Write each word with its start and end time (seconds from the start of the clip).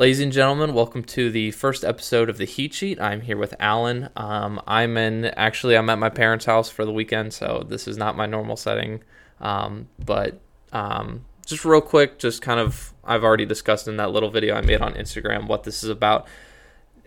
Ladies 0.00 0.20
and 0.20 0.32
gentlemen, 0.32 0.72
welcome 0.72 1.04
to 1.04 1.30
the 1.30 1.50
first 1.50 1.84
episode 1.84 2.30
of 2.30 2.38
the 2.38 2.46
Heat 2.46 2.72
Sheet. 2.72 2.98
I'm 2.98 3.20
here 3.20 3.36
with 3.36 3.54
Alan. 3.60 4.08
Um, 4.16 4.58
I'm 4.66 4.96
in, 4.96 5.26
actually, 5.26 5.76
I'm 5.76 5.90
at 5.90 5.98
my 5.98 6.08
parents' 6.08 6.46
house 6.46 6.70
for 6.70 6.86
the 6.86 6.90
weekend, 6.90 7.34
so 7.34 7.66
this 7.68 7.86
is 7.86 7.98
not 7.98 8.16
my 8.16 8.24
normal 8.24 8.56
setting. 8.56 9.02
Um, 9.42 9.88
but 10.02 10.40
um, 10.72 11.26
just 11.44 11.66
real 11.66 11.82
quick, 11.82 12.18
just 12.18 12.40
kind 12.40 12.58
of, 12.58 12.94
I've 13.04 13.22
already 13.22 13.44
discussed 13.44 13.88
in 13.88 13.98
that 13.98 14.10
little 14.10 14.30
video 14.30 14.54
I 14.54 14.62
made 14.62 14.80
on 14.80 14.94
Instagram 14.94 15.46
what 15.48 15.64
this 15.64 15.84
is 15.84 15.90
about. 15.90 16.26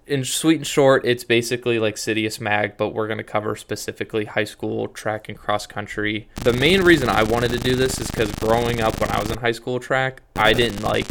In 0.06 0.24
sweet 0.24 0.58
and 0.58 0.68
short, 0.68 1.04
it's 1.04 1.24
basically 1.24 1.80
like 1.80 1.96
Citius 1.96 2.40
Mag, 2.40 2.78
but 2.78 2.90
we're 2.90 3.08
going 3.08 3.18
to 3.18 3.24
cover 3.24 3.56
specifically 3.56 4.26
high 4.26 4.44
school 4.44 4.88
track 4.88 5.28
and 5.30 5.36
cross 5.36 5.66
country. 5.66 6.30
The 6.36 6.54
main 6.54 6.84
reason 6.84 7.10
I 7.10 7.24
wanted 7.24 7.50
to 7.54 7.60
do 7.60 7.76
this 7.76 8.00
is 8.00 8.12
because 8.12 8.32
growing 8.36 8.82
up 8.82 9.00
when 9.00 9.10
I 9.10 9.20
was 9.20 9.32
in 9.32 9.40
high 9.40 9.52
school 9.52 9.80
track, 9.80 10.22
I 10.36 10.54
didn't 10.54 10.84
like 10.84 11.08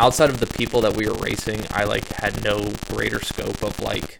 outside 0.00 0.30
of 0.30 0.40
the 0.40 0.46
people 0.46 0.80
that 0.80 0.96
we 0.96 1.06
were 1.06 1.14
racing, 1.14 1.60
I 1.70 1.84
like 1.84 2.08
had 2.08 2.42
no 2.42 2.72
greater 2.88 3.22
scope 3.22 3.62
of 3.62 3.78
like, 3.80 4.18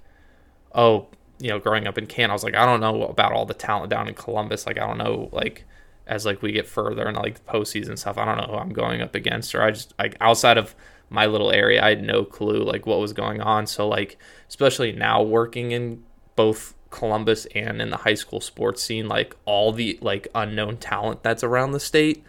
oh, 0.74 1.08
you 1.38 1.48
know, 1.48 1.58
growing 1.58 1.86
up 1.86 1.96
in 1.96 2.06
Can, 2.06 2.28
I 2.28 2.34
was 2.34 2.44
like, 2.44 2.54
I 2.54 2.66
don't 2.66 2.80
know 2.80 3.04
about 3.04 3.32
all 3.32 3.46
the 3.46 3.54
talent 3.54 3.90
down 3.90 4.06
in 4.06 4.12
Columbus. 4.14 4.66
Like, 4.66 4.78
I 4.78 4.86
don't 4.86 4.98
know, 4.98 5.30
like, 5.32 5.64
as 6.06 6.26
like 6.26 6.42
we 6.42 6.52
get 6.52 6.66
further 6.66 7.06
and 7.06 7.16
like 7.16 7.36
the 7.36 7.50
postseason 7.50 7.98
stuff, 7.98 8.18
I 8.18 8.26
don't 8.26 8.36
know 8.36 8.52
who 8.52 8.58
I'm 8.58 8.74
going 8.74 9.00
up 9.00 9.14
against. 9.14 9.54
Or 9.54 9.62
I 9.62 9.70
just 9.70 9.94
like 9.98 10.16
outside 10.20 10.58
of 10.58 10.74
my 11.08 11.24
little 11.24 11.50
area, 11.50 11.82
I 11.82 11.90
had 11.90 12.02
no 12.02 12.24
clue 12.24 12.62
like 12.62 12.84
what 12.84 13.00
was 13.00 13.14
going 13.14 13.40
on. 13.40 13.66
So 13.66 13.88
like, 13.88 14.18
especially 14.48 14.92
now 14.92 15.22
working 15.22 15.70
in 15.70 16.02
both 16.36 16.74
Columbus 16.90 17.46
and 17.54 17.80
in 17.80 17.88
the 17.88 17.96
high 17.96 18.14
school 18.14 18.42
sports 18.42 18.82
scene, 18.82 19.08
like 19.08 19.34
all 19.46 19.72
the 19.72 19.98
like 20.02 20.28
unknown 20.34 20.76
talent 20.76 21.22
that's 21.22 21.42
around 21.42 21.72
the 21.72 21.80
state 21.80 22.22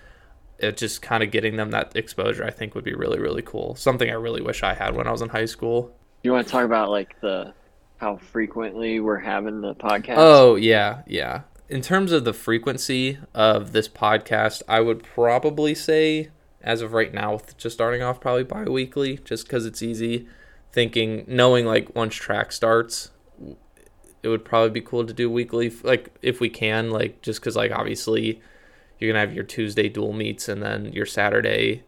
it 0.62 0.78
just 0.78 1.02
kind 1.02 1.24
of 1.24 1.32
getting 1.32 1.56
them 1.56 1.72
that 1.72 1.96
exposure 1.96 2.44
I 2.44 2.52
think 2.52 2.76
would 2.76 2.84
be 2.84 2.94
really 2.94 3.20
really 3.20 3.42
cool. 3.42 3.76
Something 3.76 4.10
I 4.10 4.14
really 4.14 4.42
wish 4.42 4.64
I 4.64 4.74
had 4.74 4.96
when 4.96 5.08
I 5.08 5.12
was 5.12 5.22
in 5.22 5.30
high 5.30 5.46
school. 5.46 5.96
You 6.24 6.32
want 6.32 6.46
to 6.46 6.52
talk 6.52 6.66
about 6.66 6.90
like 6.90 7.20
the 7.22 7.54
how 7.98 8.18
frequently 8.18 9.00
we're 9.00 9.20
having 9.20 9.62
the 9.62 9.76
podcast? 9.76 10.16
Oh, 10.18 10.56
yeah, 10.56 11.04
yeah. 11.06 11.42
In 11.70 11.82
terms 11.82 12.12
of 12.12 12.26
the 12.26 12.34
frequency 12.34 13.20
of 13.36 13.74
this 13.74 13.88
podcast, 13.88 14.64
I 14.68 14.82
would 14.82 15.04
probably 15.04 15.76
say 15.76 16.30
as 16.64 16.82
of 16.82 16.94
right 16.94 17.14
now 17.14 17.34
with 17.34 17.56
just 17.58 17.76
starting 17.76 18.02
off 18.02 18.20
probably 18.20 18.44
bi-weekly 18.44 19.18
just 19.24 19.50
cuz 19.50 19.66
it's 19.66 19.82
easy 19.82 20.28
thinking 20.72 21.24
knowing 21.28 21.66
like 21.66 21.96
once 21.96 22.14
track 22.14 22.52
starts 22.52 23.10
it 24.22 24.28
would 24.28 24.46
probably 24.46 24.70
be 24.70 24.82
cool 24.82 25.04
to 25.04 25.14
do 25.14 25.28
weekly 25.30 25.72
like 25.84 26.12
if 26.22 26.40
we 26.40 26.50
can 26.50 26.92
like 26.92 27.20
just 27.24 27.42
cuz 27.42 27.56
like 27.56 27.72
obviously 27.72 28.40
you're 29.02 29.12
gonna 29.12 29.20
have 29.20 29.34
your 29.34 29.44
Tuesday 29.44 29.90
dual 29.90 30.14
meets 30.14 30.48
and 30.48 30.62
then 30.62 30.94
your 30.94 31.08
Saturday 31.08 31.84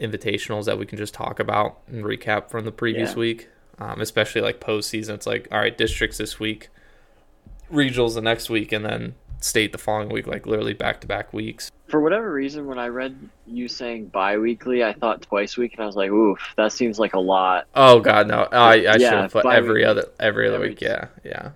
invitationals 0.00 0.64
that 0.64 0.78
we 0.78 0.86
can 0.86 0.96
just 0.96 1.12
talk 1.12 1.40
about 1.40 1.80
and 1.88 2.04
recap 2.04 2.48
from 2.48 2.64
the 2.64 2.72
previous 2.72 3.10
yeah. 3.10 3.18
week. 3.18 3.48
Um, 3.78 4.00
especially 4.00 4.42
like 4.42 4.60
postseason, 4.60 5.14
it's 5.14 5.26
like 5.26 5.48
all 5.50 5.58
right, 5.58 5.76
districts 5.76 6.18
this 6.18 6.38
week, 6.38 6.68
regionals 7.72 8.14
the 8.14 8.20
next 8.20 8.50
week, 8.50 8.72
and 8.72 8.84
then 8.84 9.14
state 9.40 9.72
the 9.72 9.78
following 9.78 10.10
week, 10.10 10.26
like 10.26 10.46
literally 10.46 10.74
back 10.74 11.00
to 11.00 11.06
back 11.06 11.32
weeks. 11.32 11.72
For 11.88 12.00
whatever 12.00 12.30
reason, 12.32 12.66
when 12.66 12.78
I 12.78 12.88
read 12.88 13.16
you 13.46 13.68
saying 13.68 14.06
bi-weekly, 14.08 14.84
I 14.84 14.92
thought 14.92 15.22
twice 15.22 15.56
a 15.56 15.62
week, 15.62 15.72
and 15.72 15.82
I 15.82 15.86
was 15.86 15.96
like, 15.96 16.10
"Oof, 16.10 16.38
that 16.56 16.72
seems 16.72 16.98
like 16.98 17.14
a 17.14 17.18
lot." 17.18 17.66
Oh 17.74 18.00
God, 18.00 18.28
no! 18.28 18.46
I, 18.52 18.72
I 18.72 18.76
yeah, 18.76 18.92
should 18.92 19.12
have 19.12 19.32
put 19.32 19.46
every 19.46 19.84
other 19.84 20.08
every 20.20 20.46
other 20.46 20.60
week. 20.60 20.80
Yeah, 20.80 21.06
yeah, 21.24 21.50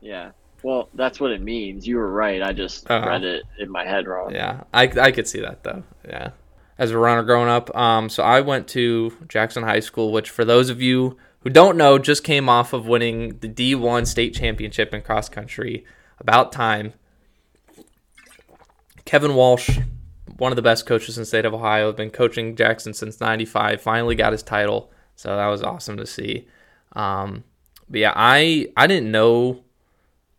yeah. 0.00 0.30
Well, 0.62 0.88
that's 0.94 1.20
what 1.20 1.30
it 1.30 1.40
means. 1.40 1.86
You 1.86 1.96
were 1.96 2.10
right. 2.10 2.42
I 2.42 2.52
just 2.52 2.90
uh-huh. 2.90 3.08
read 3.08 3.24
it 3.24 3.44
in 3.58 3.70
my 3.70 3.84
head 3.84 4.06
wrong. 4.06 4.32
Yeah, 4.32 4.64
I, 4.72 4.84
I 4.84 5.10
could 5.10 5.26
see 5.26 5.40
that 5.40 5.62
though. 5.62 5.82
Yeah. 6.06 6.30
As 6.78 6.90
a 6.92 6.98
runner 6.98 7.22
growing 7.22 7.50
up, 7.50 7.74
um, 7.76 8.08
so 8.08 8.22
I 8.22 8.40
went 8.40 8.66
to 8.68 9.12
Jackson 9.28 9.62
High 9.62 9.80
School, 9.80 10.12
which 10.12 10.30
for 10.30 10.46
those 10.46 10.70
of 10.70 10.80
you 10.80 11.18
who 11.40 11.50
don't 11.50 11.76
know, 11.76 11.98
just 11.98 12.24
came 12.24 12.48
off 12.48 12.72
of 12.72 12.86
winning 12.86 13.38
the 13.40 13.48
D1 13.48 14.06
state 14.06 14.34
championship 14.34 14.94
in 14.94 15.02
cross 15.02 15.28
country. 15.28 15.84
About 16.18 16.52
time. 16.52 16.94
Kevin 19.04 19.34
Walsh, 19.34 19.78
one 20.36 20.52
of 20.52 20.56
the 20.56 20.62
best 20.62 20.86
coaches 20.86 21.16
in 21.16 21.22
the 21.22 21.26
state 21.26 21.44
of 21.44 21.54
Ohio, 21.54 21.86
have 21.86 21.96
been 21.96 22.10
coaching 22.10 22.56
Jackson 22.56 22.92
since 22.92 23.20
'95. 23.20 23.80
Finally 23.80 24.14
got 24.14 24.32
his 24.32 24.42
title, 24.42 24.92
so 25.16 25.34
that 25.34 25.46
was 25.46 25.62
awesome 25.62 25.96
to 25.96 26.06
see. 26.06 26.46
Um, 26.92 27.44
but 27.88 28.00
yeah, 28.00 28.12
I 28.14 28.68
I 28.76 28.86
didn't 28.86 29.10
know 29.10 29.64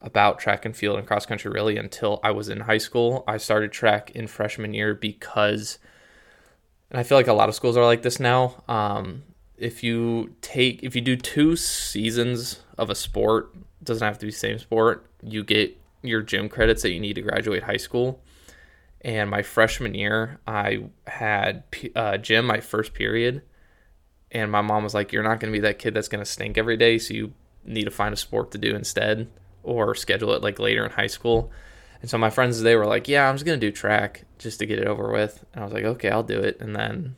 about 0.01 0.39
track 0.39 0.66
and 0.66 0.75
field 0.75 0.97
and 0.97 1.07
cross 1.07 1.25
country 1.25 1.51
really 1.51 1.78
until 1.78 2.19
I 2.23 2.31
was 2.31 2.50
in 2.50 2.62
high 2.62 2.79
school. 2.79 3.23
I 3.28 3.38
started 3.38 3.72
track 3.72 4.12
in 4.12 4.28
freshman 4.28 4.73
year 4.73 4.95
because, 4.95 5.78
and 6.89 7.00
I 7.00 7.03
feel 7.03 7.17
like 7.17 7.28
a 7.28 7.34
lot 7.34 7.50
of 7.50 7.56
schools 7.56 7.78
are 7.78 7.85
like 7.85 8.01
this 8.01 8.19
now. 8.19 8.63
Um, 8.67 9.23
if 9.57 9.84
you 9.84 10.35
take, 10.41 10.81
if 10.81 10.95
you 10.95 11.01
do 11.01 11.16
two 11.16 11.56
seasons 11.56 12.62
of 12.78 12.89
a 12.89 12.95
sport, 12.95 13.53
doesn't 13.84 14.06
have 14.06 14.17
to 14.19 14.25
be 14.25 14.31
the 14.31 14.38
same 14.38 14.57
sport, 14.57 15.06
you 15.22 15.44
get 15.44 15.78
your 16.01 16.22
gym 16.22 16.50
credits 16.50 16.81
that 16.81 16.91
you 16.91 17.00
need 17.00 17.13
to 17.13 17.22
graduate 17.22 17.63
high 17.63 17.78
school. 17.78 18.22
And 19.01 19.29
my 19.29 19.41
freshman 19.41 19.95
year, 19.95 20.39
I 20.45 20.83
had 21.07 21.63
uh, 21.95 22.18
gym 22.18 22.45
my 22.45 22.59
first 22.59 22.94
period, 22.94 23.41
and 24.31 24.51
my 24.51 24.62
mom 24.62 24.83
was 24.83 24.94
like, 24.94 25.12
"You're 25.12 25.23
not 25.23 25.39
going 25.39 25.51
to 25.51 25.57
be 25.57 25.62
that 25.62 25.79
kid 25.79 25.95
that's 25.95 26.07
going 26.07 26.23
to 26.23 26.29
stink 26.29 26.57
every 26.57 26.78
day, 26.78 27.00
so 27.00 27.16
you 27.16 27.33
need 27.66 27.85
to 27.85 27.91
find 27.91 28.13
a 28.13 28.18
sport 28.18 28.51
to 28.51 28.59
do 28.59 28.75
instead." 28.75 29.28
Or 29.63 29.95
schedule 29.95 30.33
it 30.33 30.41
like 30.41 30.59
later 30.59 30.85
in 30.85 30.91
high 30.91 31.07
school. 31.07 31.51
And 32.01 32.09
so 32.09 32.17
my 32.17 32.29
friends 32.29 32.61
they 32.61 32.75
were 32.75 32.85
like, 32.85 33.07
"Yeah, 33.07 33.29
I'm 33.29 33.35
just 33.35 33.45
gonna 33.45 33.57
do 33.57 33.72
track 33.72 34.23
just 34.39 34.59
to 34.59 34.66
get 34.66 34.79
it 34.79 34.88
over 34.88 35.11
with." 35.11 35.44
And 35.53 35.61
I 35.61 35.66
was 35.66 35.73
like, 35.73 35.83
"Okay, 35.83 36.09
I'll 36.09 36.23
do 36.23 36.39
it." 36.39 36.59
And 36.59 36.75
then 36.75 37.16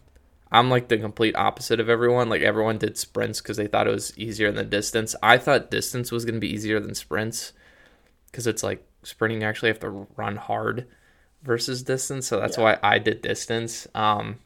I'm 0.51 0.69
like 0.69 0.87
the 0.87 0.97
complete 0.97 1.35
opposite 1.35 1.79
of 1.79 1.89
everyone. 1.89 2.29
Like 2.29 2.41
everyone 2.41 2.77
did 2.77 2.97
sprints 2.97 3.41
because 3.41 3.57
they 3.57 3.67
thought 3.67 3.87
it 3.87 3.91
was 3.91 4.17
easier 4.17 4.51
than 4.51 4.69
distance. 4.69 5.15
I 5.23 5.37
thought 5.37 5.71
distance 5.71 6.11
was 6.11 6.25
gonna 6.25 6.39
be 6.39 6.53
easier 6.53 6.79
than 6.79 6.95
sprints 6.95 7.53
because 8.31 8.47
it's 8.47 8.63
like 8.63 8.85
sprinting 9.03 9.41
you 9.41 9.47
actually 9.47 9.69
have 9.69 9.79
to 9.79 10.07
run 10.15 10.35
hard 10.35 10.87
versus 11.43 11.83
distance. 11.83 12.27
So 12.27 12.39
that's 12.39 12.57
yeah. 12.57 12.63
why 12.63 12.79
I 12.83 12.99
did 12.99 13.21
distance. 13.21 13.87
Um, 13.95 14.39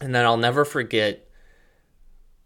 and 0.00 0.14
then 0.14 0.24
I'll 0.24 0.36
never 0.36 0.64
forget 0.64 1.26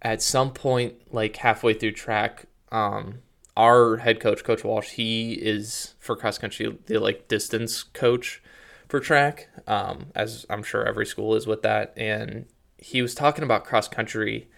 at 0.03 0.23
some 0.23 0.53
point, 0.53 0.95
like 1.13 1.37
halfway 1.37 1.75
through 1.75 1.93
track, 1.93 2.47
um, 2.71 3.21
our 3.59 3.97
head 3.97 4.21
coach, 4.21 4.45
Coach 4.45 4.63
Walsh, 4.63 4.91
he 4.91 5.33
is 5.33 5.95
for 5.99 6.15
cross 6.15 6.39
country 6.39 6.79
the 6.87 6.99
like 6.99 7.27
distance 7.27 7.83
coach 7.83 8.41
for 8.89 9.01
track, 9.01 9.49
um, 9.67 10.07
as 10.15 10.47
I'm 10.49 10.63
sure 10.63 10.87
every 10.87 11.05
school 11.05 11.35
is 11.35 11.47
with 11.47 11.63
that. 11.63 11.93
And 11.97 12.47
he 12.79 13.03
was 13.03 13.17
talking 13.17 13.43
about 13.43 13.65
cross 13.65 13.89
country 13.89 14.49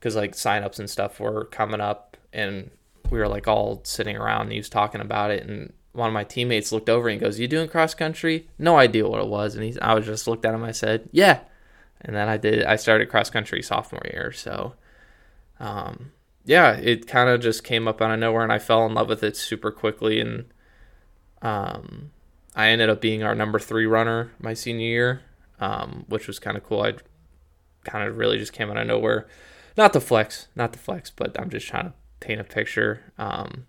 because 0.00 0.16
like 0.16 0.32
signups 0.32 0.78
and 0.78 0.88
stuff 0.88 1.20
were 1.20 1.44
coming 1.44 1.82
up, 1.82 2.16
and 2.32 2.70
we 3.10 3.18
were 3.18 3.28
like 3.28 3.46
all 3.46 3.82
sitting 3.84 4.16
around. 4.16 4.42
And 4.42 4.52
he 4.52 4.58
was 4.58 4.70
talking 4.70 5.02
about 5.02 5.30
it, 5.30 5.46
and 5.46 5.74
one 5.92 6.08
of 6.08 6.14
my 6.14 6.24
teammates 6.24 6.72
looked 6.72 6.88
over 6.88 7.10
and 7.10 7.20
goes, 7.20 7.38
"You 7.38 7.48
doing 7.48 7.68
cross 7.68 7.92
country?" 7.92 8.48
No 8.58 8.78
idea 8.78 9.06
what 9.06 9.20
it 9.20 9.28
was, 9.28 9.56
and 9.56 9.64
he, 9.64 9.78
I 9.80 9.92
was 9.92 10.06
just 10.06 10.26
looked 10.26 10.46
at 10.46 10.54
him. 10.54 10.64
I 10.64 10.72
said, 10.72 11.10
"Yeah," 11.12 11.40
and 12.00 12.16
then 12.16 12.30
I 12.30 12.38
did. 12.38 12.64
I 12.64 12.76
started 12.76 13.10
cross 13.10 13.28
country 13.28 13.62
sophomore 13.62 14.06
year, 14.10 14.32
so. 14.32 14.72
Um, 15.60 16.12
yeah, 16.48 16.72
it 16.72 17.06
kind 17.06 17.28
of 17.28 17.42
just 17.42 17.62
came 17.62 17.86
up 17.86 18.00
out 18.00 18.10
of 18.10 18.18
nowhere, 18.18 18.42
and 18.42 18.50
I 18.50 18.58
fell 18.58 18.86
in 18.86 18.94
love 18.94 19.10
with 19.10 19.22
it 19.22 19.36
super 19.36 19.70
quickly. 19.70 20.18
And 20.18 20.46
um, 21.42 22.10
I 22.56 22.68
ended 22.68 22.88
up 22.88 23.02
being 23.02 23.22
our 23.22 23.34
number 23.34 23.58
three 23.58 23.84
runner 23.84 24.32
my 24.40 24.54
senior 24.54 24.86
year, 24.86 25.22
um, 25.60 26.06
which 26.08 26.26
was 26.26 26.38
kind 26.38 26.56
of 26.56 26.64
cool. 26.64 26.80
I 26.80 26.94
kind 27.84 28.08
of 28.08 28.16
really 28.16 28.38
just 28.38 28.54
came 28.54 28.70
out 28.70 28.78
of 28.78 28.86
nowhere. 28.86 29.28
Not 29.76 29.92
the 29.92 30.00
flex, 30.00 30.48
not 30.56 30.72
the 30.72 30.78
flex, 30.78 31.10
but 31.10 31.38
I'm 31.38 31.50
just 31.50 31.66
trying 31.66 31.84
to 31.84 31.92
paint 32.20 32.40
a 32.40 32.44
picture. 32.44 33.12
Um, 33.18 33.66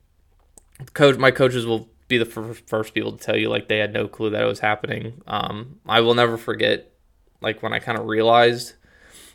coach, 0.94 1.18
my 1.18 1.32
coaches 1.32 1.66
will 1.66 1.90
be 2.08 2.18
the 2.18 2.24
first 2.24 2.94
people 2.94 3.12
to 3.12 3.18
tell 3.18 3.36
you 3.36 3.50
like 3.50 3.68
they 3.68 3.80
had 3.80 3.92
no 3.92 4.08
clue 4.08 4.30
that 4.30 4.42
it 4.42 4.48
was 4.48 4.62
happening. 4.62 5.22
Um, 5.28 5.82
I 5.86 6.00
will 6.00 6.14
never 6.14 6.38
forget 6.38 6.94
like 7.42 7.62
when 7.62 7.74
I 7.74 7.80
kind 7.80 7.98
of 7.98 8.06
realized 8.06 8.76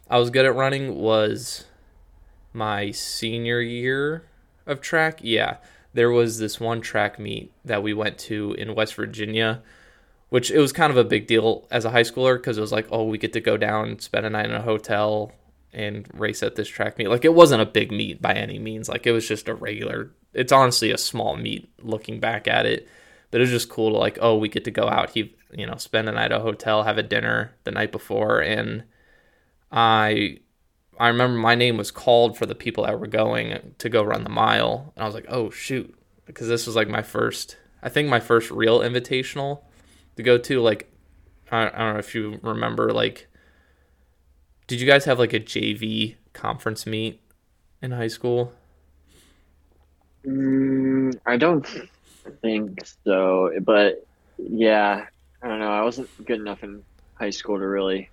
I 0.08 0.16
was 0.16 0.30
good 0.30 0.46
at 0.46 0.54
running 0.54 0.94
was 0.94 1.66
my 2.54 2.90
senior 2.92 3.60
year 3.60 4.24
of 4.66 4.80
track, 4.80 5.18
yeah, 5.22 5.56
there 5.92 6.10
was 6.10 6.38
this 6.38 6.58
one 6.58 6.80
track 6.80 7.18
meet 7.18 7.52
that 7.64 7.82
we 7.82 7.92
went 7.92 8.18
to 8.18 8.54
in 8.58 8.74
West 8.74 8.94
Virginia, 8.94 9.62
which 10.28 10.50
it 10.50 10.58
was 10.58 10.72
kind 10.72 10.90
of 10.90 10.96
a 10.96 11.04
big 11.04 11.26
deal 11.26 11.66
as 11.70 11.84
a 11.84 11.90
high 11.90 12.02
schooler 12.02 12.36
because 12.36 12.58
it 12.58 12.62
was 12.62 12.72
like, 12.72 12.86
oh, 12.90 13.04
we 13.04 13.18
get 13.18 13.32
to 13.32 13.40
go 13.40 13.56
down, 13.56 13.98
spend 13.98 14.24
a 14.24 14.30
night 14.30 14.46
in 14.46 14.54
a 14.54 14.62
hotel, 14.62 15.32
and 15.72 16.08
race 16.14 16.42
at 16.42 16.56
this 16.56 16.68
track 16.68 16.98
meet. 16.98 17.08
Like 17.08 17.24
it 17.24 17.34
wasn't 17.34 17.62
a 17.62 17.66
big 17.66 17.90
meet 17.90 18.22
by 18.22 18.32
any 18.32 18.58
means. 18.58 18.88
Like 18.88 19.06
it 19.06 19.12
was 19.12 19.26
just 19.26 19.48
a 19.48 19.54
regular. 19.54 20.10
It's 20.32 20.52
honestly 20.52 20.90
a 20.90 20.98
small 20.98 21.36
meet 21.36 21.68
looking 21.82 22.20
back 22.20 22.48
at 22.48 22.66
it, 22.66 22.88
but 23.30 23.40
it 23.40 23.42
was 23.42 23.50
just 23.50 23.68
cool 23.68 23.90
to 23.90 23.98
like, 23.98 24.18
oh, 24.20 24.36
we 24.36 24.48
get 24.48 24.64
to 24.64 24.70
go 24.70 24.88
out. 24.88 25.10
He, 25.10 25.34
you 25.52 25.66
know, 25.66 25.76
spend 25.76 26.08
a 26.08 26.12
night 26.12 26.32
at 26.32 26.40
a 26.40 26.40
hotel, 26.40 26.84
have 26.84 26.98
a 26.98 27.02
dinner 27.02 27.54
the 27.64 27.72
night 27.72 27.92
before, 27.92 28.40
and 28.40 28.84
I 29.70 30.38
I 30.98 31.08
remember 31.08 31.38
my 31.38 31.54
name 31.54 31.76
was 31.76 31.90
called 31.90 32.36
for 32.36 32.46
the 32.46 32.54
people 32.54 32.84
that 32.84 32.98
were 32.98 33.06
going 33.06 33.74
to 33.78 33.88
go 33.88 34.02
run 34.02 34.24
the 34.24 34.30
mile, 34.30 34.92
and 34.96 35.02
I 35.02 35.06
was 35.06 35.14
like, 35.14 35.26
oh 35.28 35.50
shoot, 35.50 35.94
because 36.26 36.48
this 36.48 36.66
was 36.66 36.76
like 36.76 36.88
my 36.88 37.02
first, 37.02 37.56
I 37.82 37.88
think 37.88 38.08
my 38.08 38.20
first 38.20 38.50
real 38.50 38.80
invitational 38.80 39.62
to 40.16 40.22
go 40.22 40.38
to. 40.38 40.60
Like, 40.60 40.90
I, 41.50 41.66
I 41.66 41.78
don't 41.78 41.92
know 41.94 41.98
if 41.98 42.14
you 42.14 42.38
remember, 42.42 42.92
like, 42.92 43.28
did 44.66 44.80
you 44.80 44.86
guys 44.86 45.04
have 45.04 45.18
like 45.18 45.32
a 45.32 45.40
JV 45.40 46.16
conference 46.32 46.86
meet 46.86 47.20
in 47.82 47.90
high 47.90 48.08
school? 48.08 48.52
Mm, 50.24 51.18
I 51.26 51.36
don't 51.36 51.66
think 52.40 52.80
so, 53.04 53.50
but 53.62 54.06
yeah, 54.38 55.06
I 55.42 55.48
don't 55.48 55.58
know. 55.58 55.70
I 55.70 55.82
wasn't 55.82 56.08
good 56.24 56.40
enough 56.40 56.62
in 56.64 56.82
high 57.14 57.30
school 57.30 57.58
to 57.58 57.66
really 57.66 58.08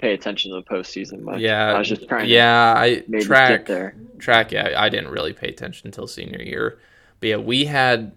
pay 0.00 0.14
attention 0.14 0.50
to 0.52 0.56
the 0.56 0.62
postseason 0.62 1.20
much. 1.20 1.40
Yeah, 1.40 1.72
I 1.74 1.78
was 1.78 1.88
just 1.88 2.08
trying 2.08 2.28
yeah, 2.28 2.74
I 2.76 3.02
track 3.20 3.66
there. 3.66 3.94
track. 4.18 4.50
Yeah, 4.52 4.74
I 4.76 4.88
didn't 4.88 5.10
really 5.10 5.32
pay 5.32 5.48
attention 5.48 5.86
until 5.88 6.06
senior 6.06 6.42
year. 6.42 6.78
But 7.20 7.28
yeah, 7.28 7.36
we 7.36 7.66
had 7.66 8.12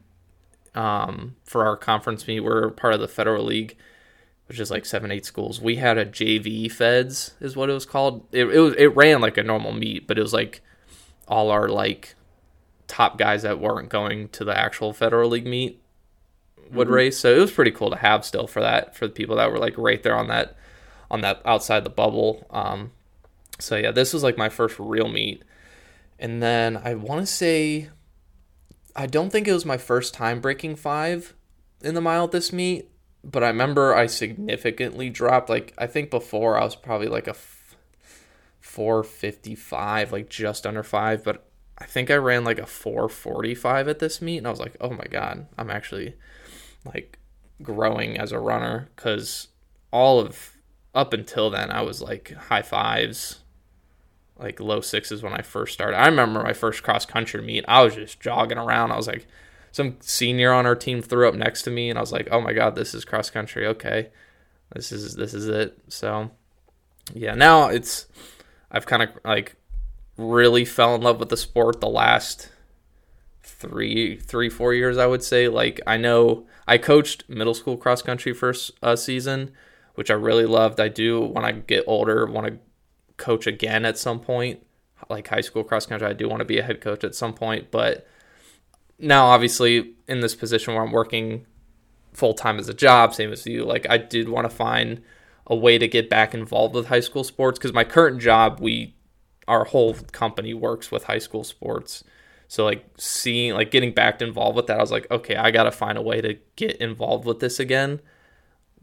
um 0.75 1.35
for 1.43 1.65
our 1.65 1.77
conference 1.77 2.27
meet. 2.27 2.39
We're 2.39 2.69
part 2.71 2.93
of 2.93 2.99
the 2.99 3.07
Federal 3.07 3.43
League, 3.45 3.75
which 4.47 4.59
is 4.59 4.71
like 4.71 4.85
seven, 4.85 5.11
eight 5.11 5.25
schools. 5.25 5.61
We 5.61 5.75
had 5.75 5.97
a 5.97 6.05
JV 6.05 6.71
Feds 6.71 7.33
is 7.39 7.55
what 7.55 7.69
it 7.69 7.73
was 7.73 7.85
called. 7.85 8.25
It 8.31 8.45
it 8.45 8.59
was 8.59 8.73
it 8.77 8.95
ran 8.95 9.21
like 9.21 9.37
a 9.37 9.43
normal 9.43 9.73
meet, 9.73 10.07
but 10.07 10.17
it 10.17 10.21
was 10.21 10.33
like 10.33 10.61
all 11.27 11.51
our 11.51 11.67
like 11.69 12.15
top 12.87 13.17
guys 13.17 13.43
that 13.43 13.59
weren't 13.59 13.89
going 13.89 14.29
to 14.29 14.43
the 14.43 14.57
actual 14.57 14.93
Federal 14.93 15.29
League 15.29 15.47
meet 15.47 15.79
would 16.71 16.87
Mhm. 16.87 16.91
race. 16.93 17.17
So 17.19 17.33
it 17.35 17.39
was 17.39 17.51
pretty 17.51 17.71
cool 17.71 17.89
to 17.91 17.97
have 17.97 18.25
still 18.25 18.47
for 18.47 18.61
that 18.61 18.95
for 18.95 19.07
the 19.07 19.13
people 19.13 19.35
that 19.37 19.51
were 19.51 19.59
like 19.59 19.77
right 19.77 20.01
there 20.01 20.15
on 20.15 20.27
that 20.27 20.55
on 21.13 21.21
that 21.21 21.41
outside 21.45 21.83
the 21.83 21.91
bubble. 21.91 22.45
Um, 22.49 22.91
so 23.59 23.77
yeah, 23.77 23.91
this 23.91 24.13
was 24.13 24.23
like 24.23 24.35
my 24.35 24.49
first 24.49 24.77
real 24.79 25.07
meet, 25.07 25.43
and 26.17 26.41
then 26.41 26.75
I 26.75 26.95
want 26.95 27.21
to 27.21 27.27
say 27.27 27.89
I 28.95 29.05
don't 29.05 29.29
think 29.29 29.47
it 29.47 29.53
was 29.53 29.63
my 29.63 29.77
first 29.77 30.13
time 30.15 30.41
breaking 30.41 30.75
five 30.75 31.35
in 31.81 31.93
the 31.93 32.01
mile 32.01 32.25
at 32.25 32.31
this 32.31 32.51
meet, 32.51 32.89
but 33.23 33.43
I 33.43 33.47
remember 33.47 33.93
I 33.93 34.07
significantly 34.07 35.11
dropped. 35.11 35.49
Like 35.49 35.73
I 35.77 35.85
think 35.85 36.09
before 36.09 36.57
I 36.57 36.63
was 36.63 36.75
probably 36.75 37.07
like 37.07 37.27
a 37.27 37.31
f- 37.31 37.75
455, 38.59 40.11
like 40.11 40.29
just 40.29 40.65
under 40.65 40.81
five, 40.81 41.23
but 41.23 41.45
I 41.77 41.85
think 41.85 42.09
I 42.09 42.15
ran 42.15 42.43
like 42.43 42.59
a 42.59 42.65
445 42.65 43.87
at 43.87 43.99
this 43.99 44.19
meet, 44.19 44.39
and 44.39 44.47
I 44.47 44.49
was 44.49 44.59
like, 44.59 44.75
oh 44.81 44.89
my 44.89 45.05
god, 45.11 45.45
I'm 45.59 45.69
actually 45.69 46.15
like 46.83 47.19
growing 47.61 48.17
as 48.17 48.31
a 48.31 48.39
runner 48.39 48.89
because 48.95 49.49
all 49.91 50.19
of 50.19 50.52
up 50.93 51.13
until 51.13 51.49
then 51.49 51.71
I 51.71 51.81
was 51.81 52.01
like 52.01 52.33
high 52.33 52.61
fives, 52.61 53.39
like 54.37 54.59
low 54.59 54.81
sixes 54.81 55.23
when 55.23 55.33
I 55.33 55.41
first 55.41 55.73
started. 55.73 55.97
I 55.97 56.05
remember 56.05 56.43
my 56.43 56.53
first 56.53 56.83
cross 56.83 57.05
country 57.05 57.41
meet. 57.41 57.65
I 57.67 57.81
was 57.83 57.95
just 57.95 58.19
jogging 58.19 58.57
around. 58.57 58.91
I 58.91 58.97
was 58.97 59.07
like, 59.07 59.27
some 59.71 59.97
senior 60.01 60.53
on 60.53 60.65
our 60.65 60.75
team 60.75 61.01
threw 61.01 61.27
up 61.27 61.33
next 61.33 61.63
to 61.63 61.71
me, 61.71 61.89
and 61.89 61.97
I 61.97 62.01
was 62.01 62.11
like, 62.11 62.27
oh 62.31 62.39
my 62.39 62.53
god, 62.53 62.75
this 62.75 62.93
is 62.93 63.05
cross 63.05 63.29
country. 63.29 63.65
Okay, 63.67 64.09
this 64.73 64.91
is 64.91 65.15
this 65.15 65.33
is 65.33 65.47
it. 65.47 65.77
So 65.87 66.29
yeah, 67.13 67.33
now 67.33 67.69
it's 67.69 68.07
I've 68.71 68.85
kind 68.85 69.03
of 69.03 69.09
like 69.25 69.55
really 70.17 70.65
fell 70.65 70.95
in 70.95 71.01
love 71.01 71.19
with 71.19 71.29
the 71.29 71.37
sport 71.37 71.81
the 71.81 71.89
last 71.89 72.49
three 73.41 74.15
three 74.17 74.49
four 74.49 74.73
years 74.73 74.97
i 74.97 75.05
would 75.05 75.23
say 75.23 75.47
like 75.47 75.81
i 75.87 75.97
know 75.97 76.45
i 76.67 76.77
coached 76.77 77.27
middle 77.27 77.53
school 77.53 77.77
cross 77.77 78.01
country 78.01 78.33
first 78.33 78.71
uh, 78.81 78.95
season 78.95 79.51
which 79.95 80.11
i 80.11 80.13
really 80.13 80.45
loved. 80.45 80.79
I 80.79 80.87
do 80.87 81.21
when 81.21 81.45
i 81.45 81.51
get 81.51 81.83
older 81.87 82.25
want 82.25 82.47
to 82.47 82.59
coach 83.17 83.47
again 83.47 83.85
at 83.85 83.97
some 83.97 84.19
point 84.19 84.65
like 85.09 85.27
high 85.27 85.41
school 85.41 85.63
cross 85.63 85.85
country 85.85 86.07
i 86.07 86.13
do 86.13 86.29
want 86.29 86.39
to 86.39 86.45
be 86.45 86.57
a 86.57 86.63
head 86.63 86.81
coach 86.81 87.03
at 87.03 87.13
some 87.13 87.33
point 87.33 87.69
but 87.71 88.07
now 88.97 89.25
obviously 89.25 89.95
in 90.07 90.21
this 90.21 90.33
position 90.33 90.73
where 90.73 90.83
i'm 90.83 90.91
working 90.91 91.45
full 92.13 92.33
time 92.33 92.57
as 92.57 92.69
a 92.69 92.73
job 92.73 93.13
same 93.13 93.31
as 93.31 93.45
you 93.45 93.63
like 93.65 93.85
i 93.89 93.97
did 93.97 94.29
want 94.29 94.49
to 94.49 94.55
find 94.55 95.01
a 95.47 95.55
way 95.55 95.77
to 95.77 95.87
get 95.87 96.09
back 96.09 96.33
involved 96.33 96.73
with 96.73 96.87
high 96.87 97.01
school 97.01 97.23
sports 97.23 97.59
because 97.59 97.73
my 97.73 97.83
current 97.83 98.21
job 98.21 98.59
we 98.61 98.95
our 99.47 99.65
whole 99.65 99.93
company 100.11 100.53
works 100.53 100.91
with 100.91 101.05
high 101.05 101.19
school 101.19 101.43
sports. 101.43 102.03
So 102.47 102.63
like 102.65 102.85
seeing 102.97 103.53
like 103.53 103.71
getting 103.71 103.93
back 103.93 104.21
involved 104.21 104.55
with 104.55 104.67
that, 104.67 104.77
I 104.77 104.81
was 104.81 104.91
like, 104.91 105.09
okay, 105.09 105.35
I 105.35 105.51
gotta 105.51 105.71
find 105.71 105.97
a 105.97 106.01
way 106.01 106.21
to 106.21 106.37
get 106.55 106.77
involved 106.77 107.25
with 107.25 107.39
this 107.39 107.59
again 107.59 107.99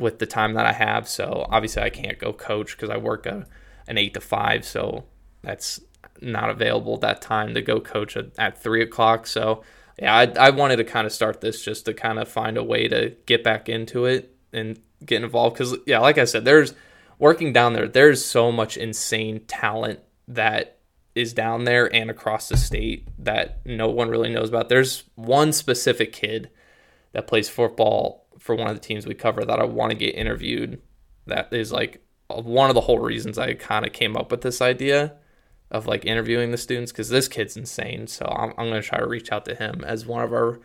with 0.00 0.18
the 0.18 0.26
time 0.26 0.54
that 0.54 0.66
I 0.66 0.72
have. 0.72 1.06
So 1.06 1.46
obviously 1.50 1.82
I 1.82 1.90
can't 1.90 2.18
go 2.18 2.32
coach 2.32 2.76
because 2.76 2.90
I 2.90 2.96
work 2.96 3.26
a, 3.26 3.46
an 3.86 3.98
eight 3.98 4.14
to 4.14 4.20
five, 4.20 4.64
so 4.64 5.04
that's 5.42 5.80
not 6.20 6.50
available 6.50 6.96
that 6.98 7.22
time 7.22 7.54
to 7.54 7.62
go 7.62 7.80
coach 7.80 8.16
at, 8.16 8.30
at 8.38 8.60
three 8.60 8.82
o'clock. 8.82 9.26
So 9.26 9.62
yeah, 10.00 10.16
I, 10.16 10.46
I 10.46 10.50
wanted 10.50 10.76
to 10.76 10.84
kind 10.84 11.06
of 11.06 11.12
start 11.12 11.42
this 11.42 11.62
just 11.62 11.84
to 11.84 11.94
kind 11.94 12.18
of 12.18 12.28
find 12.28 12.56
a 12.56 12.64
way 12.64 12.88
to 12.88 13.14
get 13.26 13.44
back 13.44 13.68
into 13.68 14.06
it 14.06 14.34
and 14.52 14.80
get 15.04 15.22
involved 15.22 15.56
because 15.56 15.76
yeah, 15.86 15.98
like 15.98 16.18
I 16.18 16.24
said, 16.24 16.44
there's 16.44 16.74
working 17.18 17.52
down 17.52 17.74
there. 17.74 17.86
There's 17.86 18.24
so 18.24 18.50
much 18.50 18.78
insane 18.78 19.40
talent 19.46 20.00
that 20.26 20.78
is 21.14 21.34
down 21.34 21.64
there 21.64 21.92
and 21.94 22.10
across 22.10 22.48
the 22.48 22.56
state 22.56 23.06
that 23.18 23.60
no 23.66 23.88
one 23.88 24.08
really 24.08 24.30
knows 24.30 24.48
about. 24.48 24.70
There's 24.70 25.04
one 25.16 25.52
specific 25.52 26.12
kid 26.12 26.50
that 27.12 27.26
plays 27.26 27.48
football 27.48 28.19
for 28.40 28.54
one 28.54 28.68
of 28.68 28.74
the 28.74 28.80
teams 28.80 29.06
we 29.06 29.14
cover 29.14 29.44
that 29.44 29.60
I 29.60 29.64
want 29.64 29.90
to 29.90 29.96
get 29.96 30.14
interviewed. 30.14 30.80
That 31.26 31.52
is 31.52 31.70
like 31.70 32.02
one 32.28 32.70
of 32.70 32.74
the 32.74 32.80
whole 32.80 32.98
reasons 32.98 33.38
I 33.38 33.54
kind 33.54 33.86
of 33.86 33.92
came 33.92 34.16
up 34.16 34.30
with 34.30 34.40
this 34.40 34.60
idea 34.60 35.14
of 35.70 35.86
like 35.86 36.04
interviewing 36.04 36.50
the 36.50 36.56
students 36.56 36.90
because 36.90 37.10
this 37.10 37.28
kid's 37.28 37.56
insane. 37.56 38.06
So 38.06 38.26
I'm, 38.26 38.50
I'm 38.58 38.68
going 38.68 38.82
to 38.82 38.88
try 38.88 38.98
to 38.98 39.06
reach 39.06 39.30
out 39.30 39.44
to 39.44 39.54
him 39.54 39.84
as 39.84 40.06
one 40.06 40.24
of 40.24 40.32
our 40.32 40.58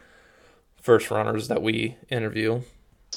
first 0.82 1.12
runners 1.12 1.48
that 1.50 1.62
we 1.62 1.98
interview. 2.10 2.62